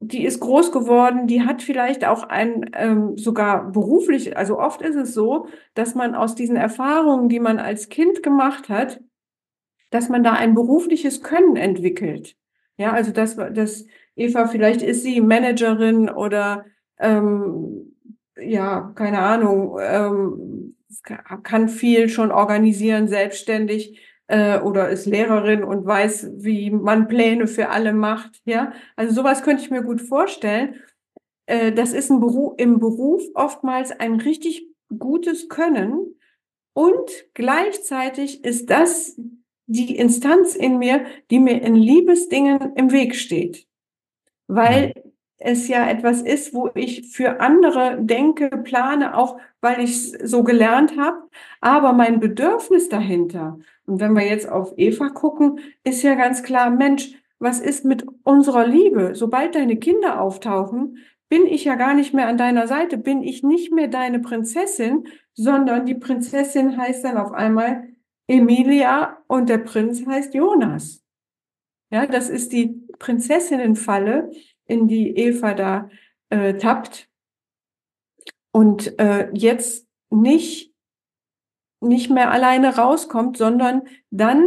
[0.00, 4.96] die ist groß geworden, die hat vielleicht auch ein ähm, sogar beruflich, also oft ist
[4.96, 9.00] es so, dass man aus diesen Erfahrungen, die man als Kind gemacht hat,
[9.90, 12.36] dass man da ein berufliches Können entwickelt.
[12.76, 16.64] Ja, also das, das Eva, vielleicht ist sie Managerin oder
[16.98, 17.91] ähm,
[18.44, 20.76] ja, keine Ahnung, ähm,
[21.42, 27.70] kann viel schon organisieren, selbstständig äh, oder ist Lehrerin und weiß, wie man Pläne für
[27.70, 28.40] alle macht.
[28.44, 30.76] Ja, also sowas könnte ich mir gut vorstellen.
[31.46, 36.14] Äh, das ist ein Beruf, im Beruf oftmals ein richtig gutes Können
[36.74, 39.18] und gleichzeitig ist das
[39.66, 43.66] die Instanz in mir, die mir in Liebesdingen im Weg steht.
[44.46, 45.01] Weil mhm
[45.44, 50.42] es ja etwas ist, wo ich für andere denke, plane, auch weil ich es so
[50.42, 51.28] gelernt habe,
[51.60, 56.70] aber mein Bedürfnis dahinter, und wenn wir jetzt auf Eva gucken, ist ja ganz klar,
[56.70, 59.14] Mensch, was ist mit unserer Liebe?
[59.14, 63.42] Sobald deine Kinder auftauchen, bin ich ja gar nicht mehr an deiner Seite, bin ich
[63.42, 67.88] nicht mehr deine Prinzessin, sondern die Prinzessin heißt dann auf einmal
[68.28, 71.02] Emilia und der Prinz heißt Jonas.
[71.90, 74.30] Ja, das ist die Prinzessinnenfalle,
[74.72, 75.90] in die Eva da
[76.30, 77.08] äh, tappt
[78.52, 80.72] und äh, jetzt nicht,
[81.80, 84.46] nicht mehr alleine rauskommt, sondern dann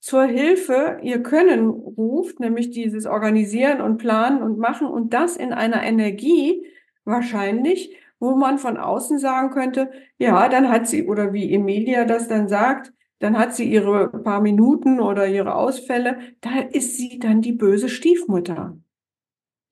[0.00, 5.52] zur Hilfe ihr Können ruft, nämlich dieses Organisieren und Planen und Machen und das in
[5.52, 6.66] einer Energie
[7.04, 12.28] wahrscheinlich, wo man von außen sagen könnte, ja, dann hat sie, oder wie Emilia das
[12.28, 17.40] dann sagt, dann hat sie ihre paar Minuten oder ihre Ausfälle, da ist sie dann
[17.40, 18.76] die böse Stiefmutter.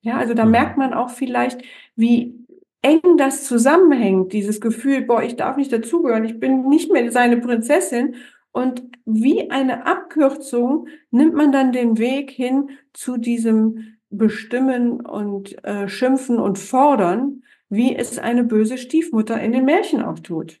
[0.03, 0.51] Ja, also da mhm.
[0.51, 1.61] merkt man auch vielleicht,
[1.95, 2.45] wie
[2.81, 7.37] eng das zusammenhängt, dieses Gefühl, boah, ich darf nicht dazugehören, ich bin nicht mehr seine
[7.37, 8.15] Prinzessin.
[8.51, 15.87] Und wie eine Abkürzung nimmt man dann den Weg hin zu diesem Bestimmen und äh,
[15.87, 20.59] Schimpfen und Fordern, wie es eine böse Stiefmutter in den Märchen auch tut.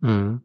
[0.00, 0.40] Mhm.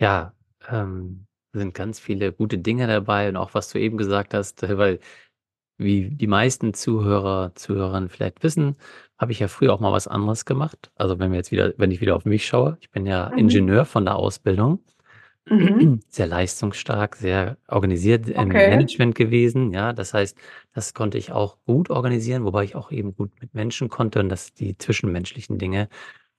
[0.00, 0.32] Ja,
[0.70, 5.00] ähm, sind ganz viele gute Dinge dabei und auch was du eben gesagt hast, weil
[5.78, 8.76] wie die meisten Zuhörer, Zuhörerinnen vielleicht wissen,
[9.18, 10.90] habe ich ja früher auch mal was anderes gemacht.
[10.96, 13.38] Also wenn wir jetzt wieder, wenn ich wieder auf mich schaue, ich bin ja Mhm.
[13.38, 14.80] Ingenieur von der Ausbildung,
[15.48, 16.00] Mhm.
[16.08, 19.72] sehr leistungsstark, sehr organisiert im Management gewesen.
[19.72, 20.36] Ja, das heißt,
[20.72, 24.28] das konnte ich auch gut organisieren, wobei ich auch eben gut mit Menschen konnte und
[24.28, 25.88] dass die zwischenmenschlichen Dinge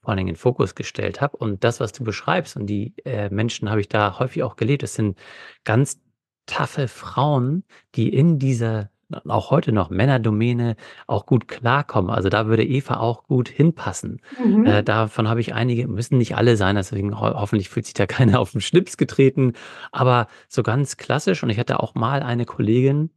[0.01, 1.37] vor allen Dingen in Fokus gestellt habe.
[1.37, 4.83] Und das, was du beschreibst und die äh, Menschen habe ich da häufig auch gelebt,
[4.83, 5.17] das sind
[5.63, 5.99] ganz
[6.45, 7.63] taffe Frauen,
[7.95, 8.89] die in dieser
[9.27, 10.75] auch heute noch Männerdomäne
[11.07, 12.11] auch gut klarkommen.
[12.11, 14.21] Also da würde Eva auch gut hinpassen.
[14.43, 14.65] Mhm.
[14.65, 18.05] Äh, davon habe ich einige, müssen nicht alle sein, deswegen ho hoffentlich fühlt sich da
[18.07, 19.53] keiner auf den Schlips getreten.
[19.91, 23.09] Aber so ganz klassisch, und ich hatte auch mal eine Kollegin,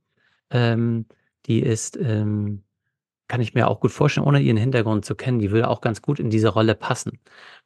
[0.51, 1.07] ähm,
[1.47, 2.63] die ist, ähm,
[3.29, 6.03] kann ich mir auch gut vorstellen, ohne ihren Hintergrund zu kennen, die würde auch ganz
[6.03, 7.19] gut in diese Rolle passen.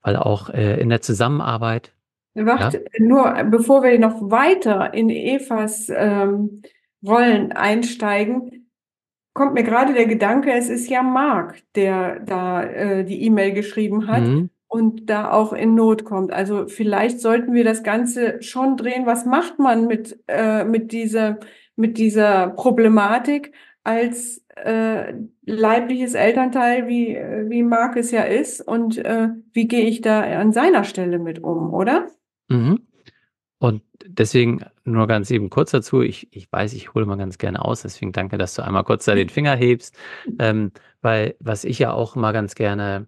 [0.02, 1.92] Weil auch äh, in der Zusammenarbeit.
[2.34, 2.80] Wacht, ja?
[2.98, 6.62] nur bevor wir noch weiter in Evas ähm,
[7.04, 8.70] Rollen einsteigen,
[9.32, 14.06] kommt mir gerade der Gedanke, es ist ja Marc, der da äh, die E-Mail geschrieben
[14.06, 14.50] hat mhm.
[14.68, 16.32] und da auch in Not kommt.
[16.32, 19.06] Also vielleicht sollten wir das Ganze schon drehen.
[19.06, 21.38] Was macht man mit, äh, mit, dieser,
[21.76, 23.52] mit dieser Problematik
[23.84, 25.14] als äh,
[25.46, 28.60] leibliches Elternteil, wie, wie Marc es ja ist?
[28.60, 32.08] Und äh, wie gehe ich da an seiner Stelle mit um, oder?
[32.48, 32.89] Mhm.
[33.62, 36.02] Und deswegen nur ganz eben kurz dazu.
[36.02, 37.82] Ich, ich weiß, ich hole mal ganz gerne aus.
[37.82, 39.96] Deswegen danke, dass du einmal kurz da den Finger hebst.
[40.38, 43.06] Ähm, weil was ich ja auch immer ganz gerne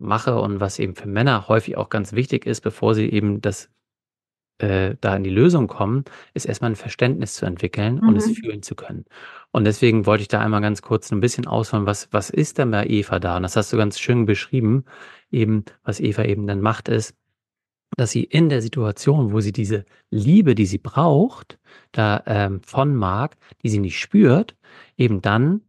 [0.00, 3.70] mache und was eben für Männer häufig auch ganz wichtig ist, bevor sie eben das
[4.58, 8.34] äh, da in die Lösung kommen, ist erstmal ein Verständnis zu entwickeln und es Mhm.
[8.34, 9.04] fühlen zu können.
[9.52, 12.70] Und deswegen wollte ich da einmal ganz kurz ein bisschen ausholen, was was ist denn
[12.70, 13.36] bei Eva da?
[13.36, 14.84] Und das hast du ganz schön beschrieben.
[15.30, 17.14] Eben, was Eva eben dann macht, ist,
[17.96, 21.58] dass sie in der Situation, wo sie diese Liebe, die sie braucht,
[21.92, 24.56] da, ähm, von Marc, die sie nicht spürt,
[24.96, 25.62] eben dann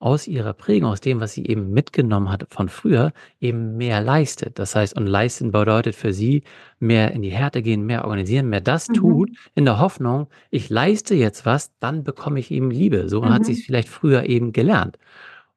[0.00, 4.58] aus ihrer Prägung, aus dem, was sie eben mitgenommen hat von früher, eben mehr leistet.
[4.60, 6.44] Das heißt, und leisten bedeutet für sie
[6.78, 9.36] mehr in die Härte gehen, mehr organisieren, mehr das tut, Mhm.
[9.56, 13.08] in der Hoffnung, ich leiste jetzt was, dann bekomme ich eben Liebe.
[13.08, 13.62] So hat sie es Mhm.
[13.64, 14.98] vielleicht früher eben gelernt.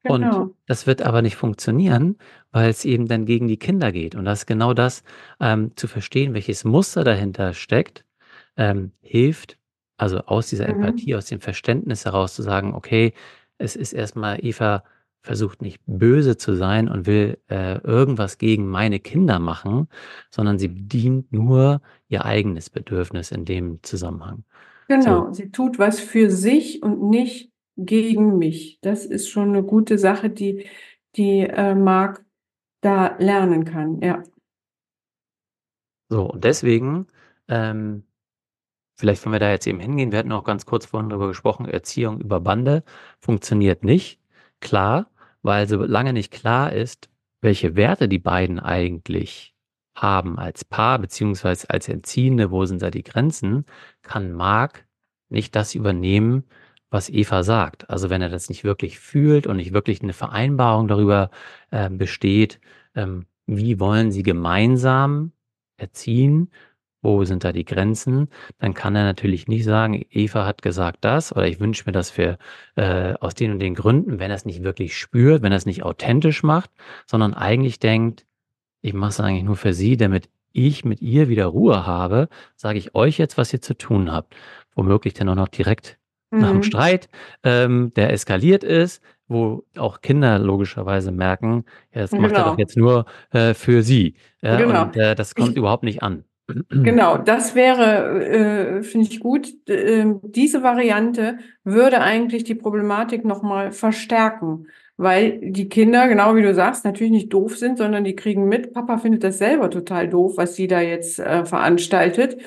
[0.06, 0.54] Und Genau.
[0.66, 2.16] das wird aber nicht funktionieren,
[2.50, 4.14] weil es eben dann gegen die Kinder geht.
[4.14, 5.02] Und das ist genau das,
[5.40, 8.04] ähm, zu verstehen, welches Muster dahinter steckt,
[8.56, 9.58] ähm, hilft,
[9.96, 10.74] also aus dieser Mhm.
[10.74, 13.12] Empathie, aus dem Verständnis heraus zu sagen, okay,
[13.58, 14.84] es ist erstmal Eva
[15.22, 19.88] versucht nicht böse zu sein und will äh, irgendwas gegen meine Kinder machen,
[20.30, 24.44] sondern sie bedient nur ihr eigenes Bedürfnis in dem Zusammenhang.
[24.98, 28.78] So, Genau, sie tut was für sich und nicht gegen mich.
[28.82, 30.66] Das ist schon eine gute Sache, die
[31.16, 32.24] die, äh, Marc
[32.80, 34.22] da lernen kann, ja.
[36.08, 37.06] so und deswegen,
[37.48, 38.04] ähm,
[38.96, 40.12] vielleicht wollen wir da jetzt eben hingehen.
[40.12, 42.84] Wir hatten auch ganz kurz vorhin darüber gesprochen, Erziehung über Bande
[43.20, 44.20] funktioniert nicht.
[44.60, 45.10] Klar,
[45.42, 49.54] weil solange nicht klar ist, welche Werte die beiden eigentlich
[49.96, 53.66] haben als Paar beziehungsweise als Erziehende, wo sind da die Grenzen,
[54.02, 54.86] kann Marc
[55.28, 56.44] nicht das übernehmen,
[56.92, 57.88] was Eva sagt.
[57.90, 61.30] Also wenn er das nicht wirklich fühlt und nicht wirklich eine Vereinbarung darüber
[61.70, 62.60] äh, besteht,
[62.94, 65.32] ähm, wie wollen sie gemeinsam
[65.76, 66.50] erziehen,
[67.02, 68.28] wo sind da die Grenzen,
[68.58, 72.10] dann kann er natürlich nicht sagen, Eva hat gesagt das oder ich wünsche mir das
[72.10, 72.38] für
[72.76, 75.66] äh, aus den und den Gründen, wenn er es nicht wirklich spürt, wenn er es
[75.66, 76.70] nicht authentisch macht,
[77.06, 78.24] sondern eigentlich denkt,
[78.82, 82.78] ich mache es eigentlich nur für sie, damit ich mit ihr wieder Ruhe habe, sage
[82.78, 84.34] ich euch jetzt, was ihr zu tun habt.
[84.74, 85.98] Womöglich dann auch noch direkt
[86.38, 86.62] nach dem Mhm.
[86.62, 87.08] Streit,
[87.44, 91.64] ähm, der eskaliert ist, wo auch Kinder logischerweise merken,
[91.94, 94.16] ja, das macht er doch Genau, jetzt nur äh, für sie.
[94.42, 94.86] Ja, genau.
[94.86, 96.24] und äh, das kommt Ich überhaupt nicht an.
[96.84, 98.24] Genau, das wäre,
[98.80, 99.48] äh, finde ich gut.
[99.68, 104.66] Ähm, diese Variante würde eigentlich die Problematik noch mal verstärken,
[104.96, 108.72] weil die Kinder, genau wie du sagst, natürlich nicht doof sind, sondern die kriegen mit,
[108.72, 112.38] Papa findet das selber total doof, was sie da jetzt, äh, veranstaltet,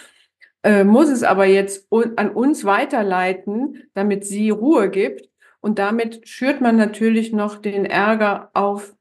[0.65, 5.30] äh, muss es aber jetzt an uns weiterleiten, damit sie Ruhe gibt.
[5.62, 8.95] Und damit schürt man natürlich noch den Ärger auf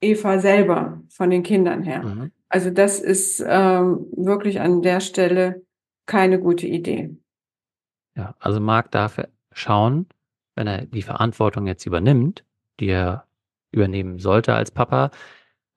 [0.00, 2.04] Eva selber von den Kindern her.
[2.04, 2.30] Mhm.
[2.48, 5.62] Also das ist ähm, wirklich an der Stelle
[6.06, 7.16] keine gute Idee.
[8.16, 9.20] Ja, also Marc darf
[9.52, 10.06] schauen,
[10.54, 12.44] wenn er die Verantwortung jetzt übernimmt,
[12.78, 13.26] die er
[13.72, 15.10] übernehmen sollte als Papa,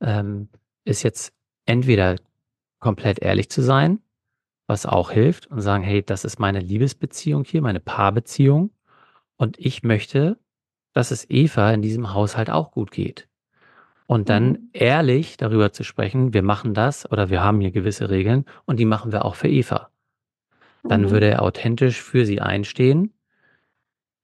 [0.01, 0.49] ähm,
[0.83, 1.33] ist jetzt
[1.65, 2.17] entweder
[2.79, 3.99] komplett ehrlich zu sein,
[4.67, 8.71] was auch hilft, und sagen, hey, das ist meine Liebesbeziehung hier, meine Paarbeziehung,
[9.37, 10.37] und ich möchte,
[10.93, 13.27] dass es Eva in diesem Haushalt auch gut geht.
[14.07, 14.69] Und dann Mhm.
[14.73, 18.85] ehrlich darüber zu sprechen, wir machen das oder wir haben hier gewisse Regeln und die
[18.85, 19.89] machen wir auch für Eva.
[20.87, 21.31] Dann würde Mhm.
[21.33, 23.13] er authentisch für sie einstehen.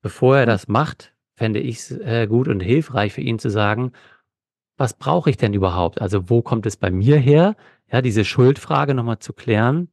[0.03, 3.91] Bevor er das macht, fände ich's, äh, gut und hilfreich für ihn zu sagen:
[4.77, 6.01] „Was brauche ich denn überhaupt?
[6.01, 7.55] Also, wo kommt es bei mir her?“
[7.91, 9.89] Ja, diese Schuldfrage noch mal zu klären.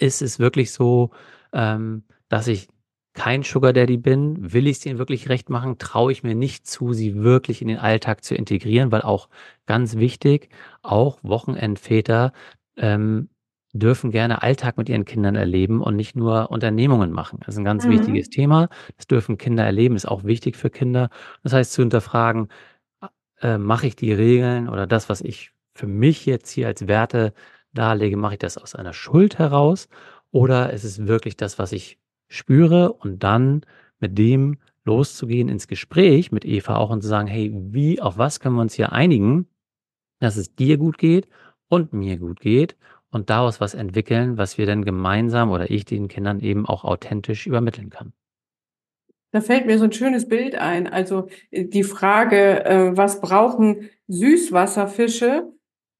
[0.00, 1.10] Ist es wirklich so,
[1.52, 2.68] ähm, dass ich
[3.12, 4.52] kein Sugar Daddy bin?
[4.52, 5.78] Will ich's denen wirklich recht machen?
[5.78, 8.90] Traue ich mir nicht zu, sie wirklich in den Alltag zu integrieren?
[8.90, 9.28] Weil auch
[9.66, 10.48] ganz wichtig,
[10.82, 12.32] auch Wochenendväter,
[12.76, 13.28] ähm,
[13.72, 17.40] dürfen gerne Alltag mit ihren Kindern erleben und nicht nur Unternehmungen machen.
[17.44, 18.30] Das ist 'n ganz wichtiges Mhm.
[18.30, 18.68] Thema.
[18.96, 21.08] Das dürfen Kinder erleben, ist auch wichtig für Kinder.
[21.42, 22.48] Das heißt, zu hinterfragen,
[23.42, 27.34] äh, mache ich die Regeln oder das, was ich für mich jetzt hier als Werte
[27.74, 29.88] darlege, mache ich das aus einer Schuld heraus
[30.30, 33.62] oder ist es wirklich das, was ich spüre und dann
[34.00, 38.40] mit dem loszugehen ins Gespräch mit Eva auch und zu sagen: „Hey, wie auf was
[38.40, 39.48] können wir uns hier einigen,
[40.20, 41.28] dass es dir gut geht
[41.68, 42.76] und mir gut geht?“
[43.10, 47.46] Und daraus was entwickeln, was wir dann gemeinsam oder ich den Kindern eben auch authentisch
[47.46, 48.12] übermitteln kann.
[49.32, 50.86] Da fällt mir so ein schönes Bild ein.
[50.86, 55.52] Also, äh, die Frage, äh, was brauchen Süßwasserfische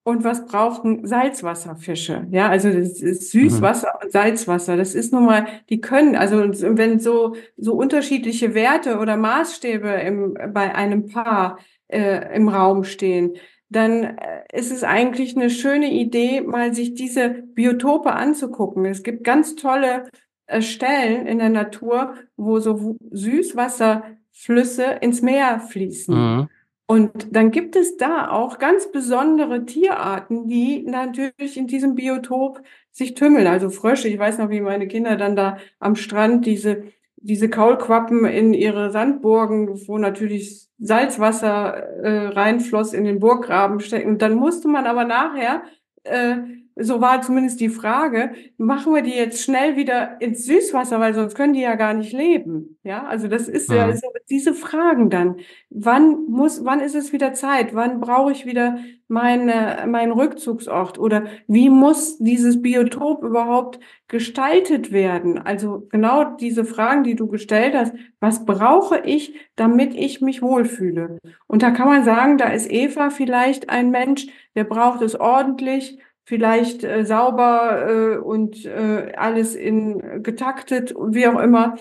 [0.05, 2.27] und was brauchen Salzwasserfische?
[2.31, 3.41] Ja, also das ist Mhm.
[3.41, 4.77] Süßwasser und Salzwasser.
[4.77, 6.39] Das ist nun mal die können also,
[6.77, 13.35] wenn so so unterschiedliche Werte oder Maßstäbe im bei einem Paar, äh, im Raum stehen,
[13.71, 18.85] dann, äh, ist es eigentlich eine schöne Idee, mal sich diese Biotope anzugucken.
[18.87, 20.09] Es gibt ganz tolle,
[20.47, 26.15] äh, Stellen in der Natur, wo so Süßwasserflüsse ins Meer fließen.
[26.15, 26.49] Mhm.
[26.87, 32.61] Und dann gibt es da auch ganz besondere Tierarten, die natürlich in diesem Biotop
[32.93, 33.47] sich tümmeln.
[33.47, 34.09] Also Frösche.
[34.09, 36.85] Ich weiß noch, wie meine Kinder dann da am Strand diese,
[37.17, 44.11] diese Kaulquappen in ihre Sandburgen, wo natürlich Salzwasser äh, reinfloss in den Burggraben stecken.
[44.11, 45.63] Und dann musste man aber nachher
[46.03, 46.37] äh,
[46.77, 51.35] so war zumindest die Frage, machen wir die jetzt schnell wieder ins Süßwasser, weil sonst
[51.37, 52.79] können die ja gar nicht leben.
[52.83, 53.97] Ja, also das ist ja, Mhm.
[53.97, 55.37] so diese Fragen dann.
[55.71, 57.75] Wann muss, wann ist es wieder Zeit?
[57.75, 60.99] Wann brauche ich wieder meine, meinen Rückzugsort?
[60.99, 65.39] Oder wie muss dieses Biotop überhaupt gestaltet werden?
[65.39, 67.95] Also genau diese Fragen, die du gestellt hast.
[68.21, 71.19] Was brauche ich, damit ich mich wohlfühle?
[71.47, 75.99] Und da kann man sagen, da ist Eva vielleicht ein Mensch, der braucht es ordentlich,
[76.25, 81.77] vielleicht äh, sauber äh, und äh, alles in getaktet wie auch immer.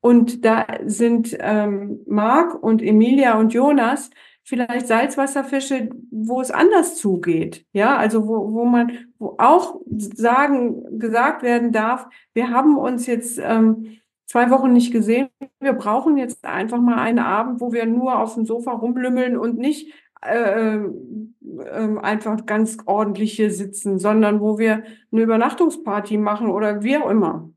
[0.00, 4.10] Und da sind ähm, Marc und Emilia und Jonas
[4.48, 7.66] vielleicht Salzwasserfische, wo es anders zugeht.
[7.72, 13.38] Ja, also wo, wo man, wo auch sagen, gesagt werden darf, wir haben uns jetzt
[13.42, 15.28] ähm, zwei Wochen nicht gesehen.
[15.60, 19.58] Wir brauchen jetzt einfach mal einen Abend, wo wir nur auf dem Sofa rumlümmeln und
[19.58, 19.92] nicht
[20.22, 26.96] äh, äh, einfach ganz ordentlich hier sitzen, sondern wo wir eine Übernachtungsparty machen oder wie
[26.96, 27.50] auch immer.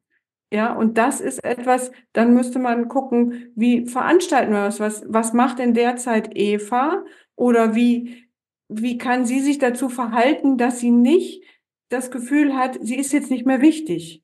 [0.54, 4.82] Ja, und das ist etwas, dann müsste man gucken, wie veranstalten wir das?
[4.82, 7.06] Was, was macht in der Zeit Eva?
[7.36, 8.28] Oder wie,
[8.68, 11.44] wie kann sie sich dazu verhalten, dass sie nicht
[11.90, 14.24] das Gefühl hat, sie ist jetzt nicht mehr wichtig?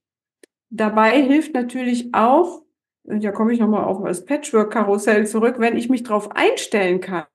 [0.70, 2.64] Dabei hilft natürlich auch,
[3.08, 7.26] da komme ich nochmal auf das Patchwork-Karussell zurück, wenn ich mich darauf einstellen kann,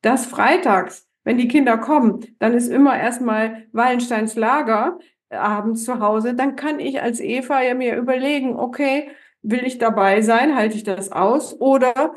[0.00, 4.98] dass freitags, wenn die Kinder kommen, dann ist immer erstmal Wallensteins Lager,
[5.30, 9.10] abends zu Hause, dann kann ich als Eva ja mir überlegen, okay,
[9.42, 11.60] will ich dabei sein, halte ich das aus?
[11.60, 12.14] Oder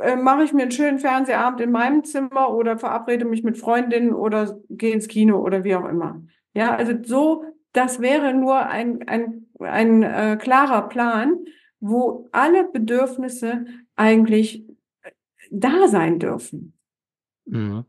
[0.00, 4.12] äh, mache ich mir einen schönen Fernsehabend in meinem Zimmer oder verabrede mich mit Freundinnen
[4.12, 6.20] oder gehe ins Kino oder wie auch immer.
[6.52, 11.38] Ja, also so, das wäre nur ein, ein, ein äh, klarer Plan,
[11.80, 13.64] wo alle Bedürfnisse
[13.96, 14.64] eigentlich
[15.02, 15.10] äh,
[15.50, 16.74] da sein dürfen.
[17.46, 17.84] Mhm.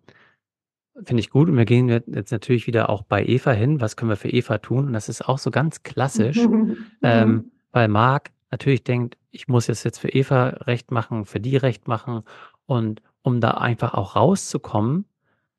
[1.03, 1.49] Finde ich gut.
[1.49, 3.79] Und wir gehen jetzt natürlich wieder auch bei Eva hin.
[3.79, 4.87] Was können wir für Eva tun?
[4.87, 6.37] Und das ist auch so ganz klassisch,
[7.01, 7.51] ähm, Mhm.
[7.71, 11.87] weil Marc natürlich denkt, ich muss es jetzt für Eva recht machen, für die recht
[11.87, 12.23] machen.
[12.65, 15.05] Und um da einfach auch rauszukommen,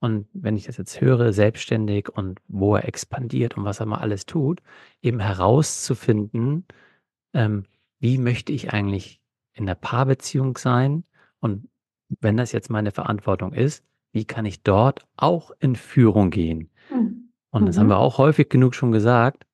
[0.01, 3.99] und wenn ich das jetzt höre, selbstständig und wo er expandiert und was er mal
[4.01, 4.61] alles tut,
[5.01, 6.67] eben herauszufinden,
[7.35, 7.65] ähm,
[8.03, 9.21] wie möchte ich eigentlich
[9.55, 11.05] in der Paarbeziehung sein?
[11.41, 11.69] Und
[12.21, 16.71] wenn das jetzt meine Verantwortung ist, wie kann ich dort auch in Führung gehen?
[16.91, 17.31] Mhm.
[17.51, 18.03] Und das haben wir Mhm.
[18.03, 19.47] auch häufig genug schon gesagt,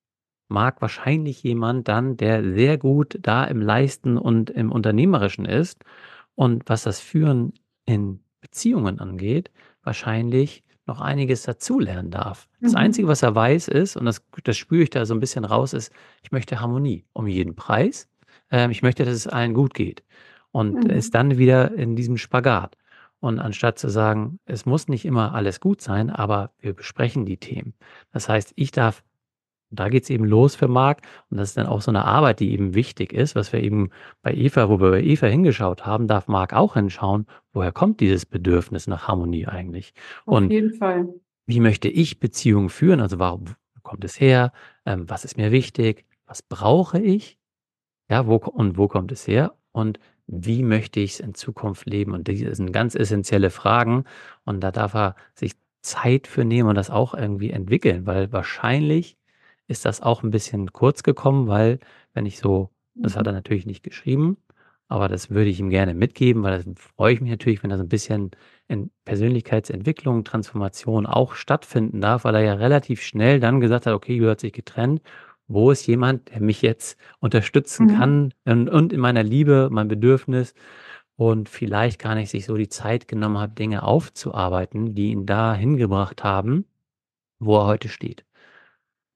[0.47, 5.83] mag wahrscheinlich jemand dann, der sehr gut da im Leisten und im Unternehmerischen ist
[6.35, 7.53] und was das Führen
[7.85, 9.51] in Beziehungen angeht,
[9.83, 12.47] wahrscheinlich noch einiges dazulernen darf.
[12.61, 13.11] Das Einzige, Mhm.
[13.11, 15.93] was er weiß, ist, und das, das spüre ich da so ein bisschen raus, ist,
[16.23, 18.07] ich möchte Harmonie um jeden Preis.
[18.51, 20.03] Ähm, ich möchte, dass es allen gut geht.
[20.51, 20.89] Und Mhm.
[20.89, 22.75] ist dann wieder in diesem Spagat.
[23.19, 27.37] Und anstatt zu sagen, es muss nicht immer alles gut sein, aber wir besprechen die
[27.37, 27.73] Themen.
[28.11, 29.03] Das heißt, ich darf,
[29.71, 32.39] da geht es eben los für Marc, und das ist dann auch so eine Arbeit,
[32.39, 33.89] die eben wichtig ist, was wir eben
[34.23, 38.25] bei Eva, wo wir bei Eva hingeschaut haben, darf Marc auch hinschauen, woher kommt dieses
[38.25, 39.93] Bedürfnis nach Harmonie eigentlich?
[40.25, 41.13] Auf Und jeden Fall.
[41.47, 43.01] wie möchte ich Beziehungen führen?
[43.01, 43.45] Also warum
[43.83, 44.53] kommt es her?
[44.85, 46.05] Ähm, was ist mir wichtig?
[46.25, 47.38] Was brauche ich?
[48.09, 49.53] Ja, wo und wo kommt es her?
[49.71, 52.13] Und wie möchte ich es in Zukunft leben?
[52.13, 54.05] Und die sind ganz essentielle Fragen.
[54.45, 59.17] Und da darf er sich Zeit für nehmen und das auch irgendwie entwickeln, weil wahrscheinlich
[59.67, 61.79] ist das auch ein bisschen kurz gekommen, weil
[62.13, 63.29] wenn ich so das hat Mhm.
[63.29, 64.37] er natürlich nicht geschrieben,
[64.87, 67.77] aber das würde ich ihm gerne mitgeben, weil da freue ich mich natürlich, wenn da
[67.77, 68.31] so 'n bisschen
[68.67, 74.15] in Persönlichkeitsentwicklung, Transformation auch stattfinden darf, weil er ja relativ schnell dann gesagt hat: „Okay,
[74.15, 75.01] Julia hat sich getrennt.
[75.49, 77.89] Wo ist jemand, der mich jetzt unterstützen Mhm.
[77.89, 80.53] kann und und in meiner Liebe, mein Bedürfnis?“
[81.17, 85.77] Und vielleicht gar nicht sich so die Zeit genommen hat, Dinge aufzuarbeiten, die ihn dahin
[85.77, 86.65] gebracht haben,
[87.39, 88.25] wo er heute steht.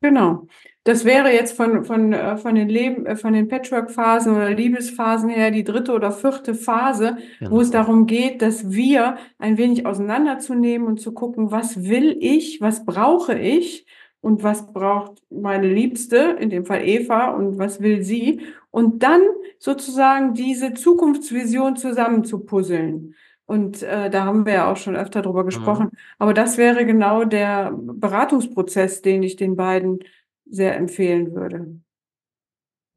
[0.01, 0.47] Genau.
[0.83, 5.29] Das wäre jetzt von von, äh von den Leben äh, von den Patchwork-Phasen oder Liebesphasen
[5.29, 7.17] her die dritte oder vierte Phase,
[7.47, 7.71] wo es Genau.
[7.71, 12.59] darum geht, dass wir ein wenig auseinanderzunehmen und zu gucken: „Was will ich?
[12.59, 13.85] Was brauche ich?
[14.23, 18.39] Und was braucht meine Liebste?“, in dem Fall Eva, „und was will sie?“
[18.71, 19.21] Und dann
[19.59, 23.15] sozusagen diese Zukunftsvision zusammenzupuzzeln.
[23.45, 25.45] Und, äh, da haben wir ja auch schon öfter drüber Mhm.
[25.45, 25.89] gesprochen.
[26.19, 29.99] Aber das wäre genau der Beratungsprozess, den ich den beiden
[30.45, 31.83] sehr empfehlen würde.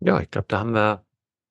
[0.03, 1.05] Ja, ich glaube, da haben wir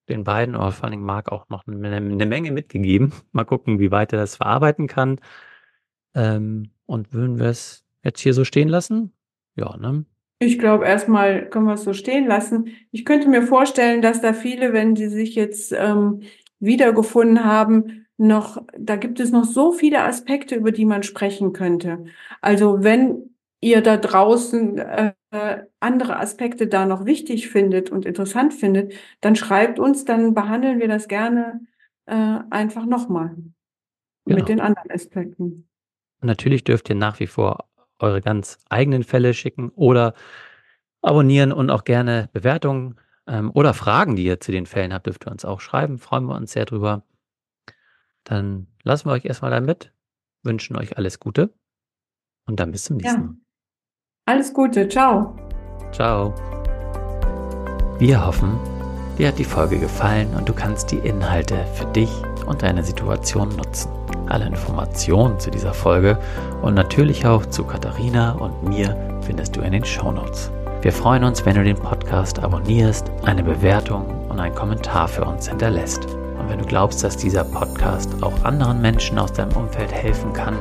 [0.09, 3.13] den beiden, aber vor allen Dingen Marc auch noch 'ne 'ne Menge mitgegeben.
[3.31, 5.19] Mal gucken, wie weit er das verarbeiten kann.
[6.15, 9.13] Ähm, und würden wir es jetzt hier so stehen lassen?
[9.55, 10.05] Ja, ne?
[10.39, 12.67] Ich glaube, erstmal können wir es so stehen lassen.
[12.91, 16.21] Ich könnte mir vorstellen, dass da viele, wenn sie sich jetzt ähm,
[16.59, 22.05] wiedergefunden haben, noch, da gibt es noch so viele Aspekte, über die man sprechen könnte.
[22.41, 25.13] Also wenn ihr da draußen äh,
[25.79, 30.87] andere Aspekte da noch wichtig findet und interessant findet, dann schreibt uns, dann behandeln wir
[30.87, 31.61] das gerne
[32.05, 33.35] äh, einfach nochmal
[34.25, 34.39] Genau.
[34.39, 35.67] mit den anderen Aspekten.
[36.21, 37.65] Und natürlich dürft ihr nach wie vor
[37.99, 40.13] eure ganz eigenen Fälle schicken oder
[41.01, 45.25] abonnieren und auch gerne Bewertungen ähm, oder Fragen, die ihr zu den Fällen habt, dürft
[45.25, 45.97] ihr uns auch schreiben.
[45.97, 47.03] Freuen wir uns sehr drüber.
[48.23, 49.93] Dann lassen wir euch erstmal damit,
[50.43, 51.53] wünschen euch alles Gute
[52.47, 53.27] und dann bis zum nächsten Ja.
[53.27, 53.35] Mal.
[54.27, 55.37] Alles Gute, ciao.
[55.91, 56.33] Ciao.
[57.99, 58.59] Wir hoffen,
[59.15, 62.11] dir hat die Folge gefallen und du kannst die Inhalte für dich
[62.45, 63.89] und deine Situation nutzen.
[64.27, 66.17] Alle Informationen zu dieser Folge
[66.61, 70.51] und natürlich auch zu Katharina und mir findest du in den Shownotes.
[70.81, 75.47] Wir freuen uns, wenn du den Podcast abonnierst, eine Bewertung und einen Kommentar für uns
[75.47, 76.05] hinterlässt.
[76.05, 80.57] Und wenn du glaubst, dass dieser Podcast auch anderen Menschen aus deinem Umfeld helfen kann,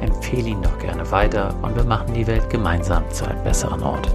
[0.00, 4.08] empfehle ihn doch gerne weiter und wir machen die Welt gemeinsam zu einem besseren Ort.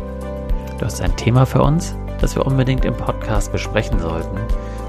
[0.77, 4.38] Du hast ein Thema für uns, das wir unbedingt im Podcast besprechen sollten,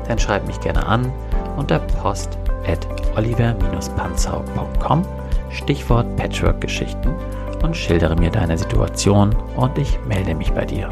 [0.08, 1.12] dann schreib mich gerne an
[1.56, 5.04] unter post at oliver-panzau.com,
[5.50, 7.14] Stichwort Patchwork-Geschichten
[7.62, 10.90] und schildere mir deine Situation und ich melde mich bei dir.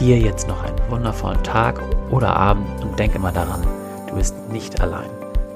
[0.00, 1.80] Dir jetzt noch einen wundervollen Tag
[2.10, 3.62] oder Abend und denk immer daran,
[4.08, 5.08] du bist nicht allein.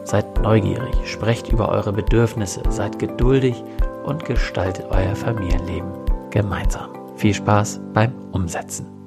[0.04, 3.62] Seid neugierig, sprecht über eure Bedürfnisse, seid geduldig
[4.04, 5.90] und gestaltet euer Familienleben
[6.30, 6.90] gemeinsam.
[7.16, 8.99] Viel Spaß beim Umsetzen.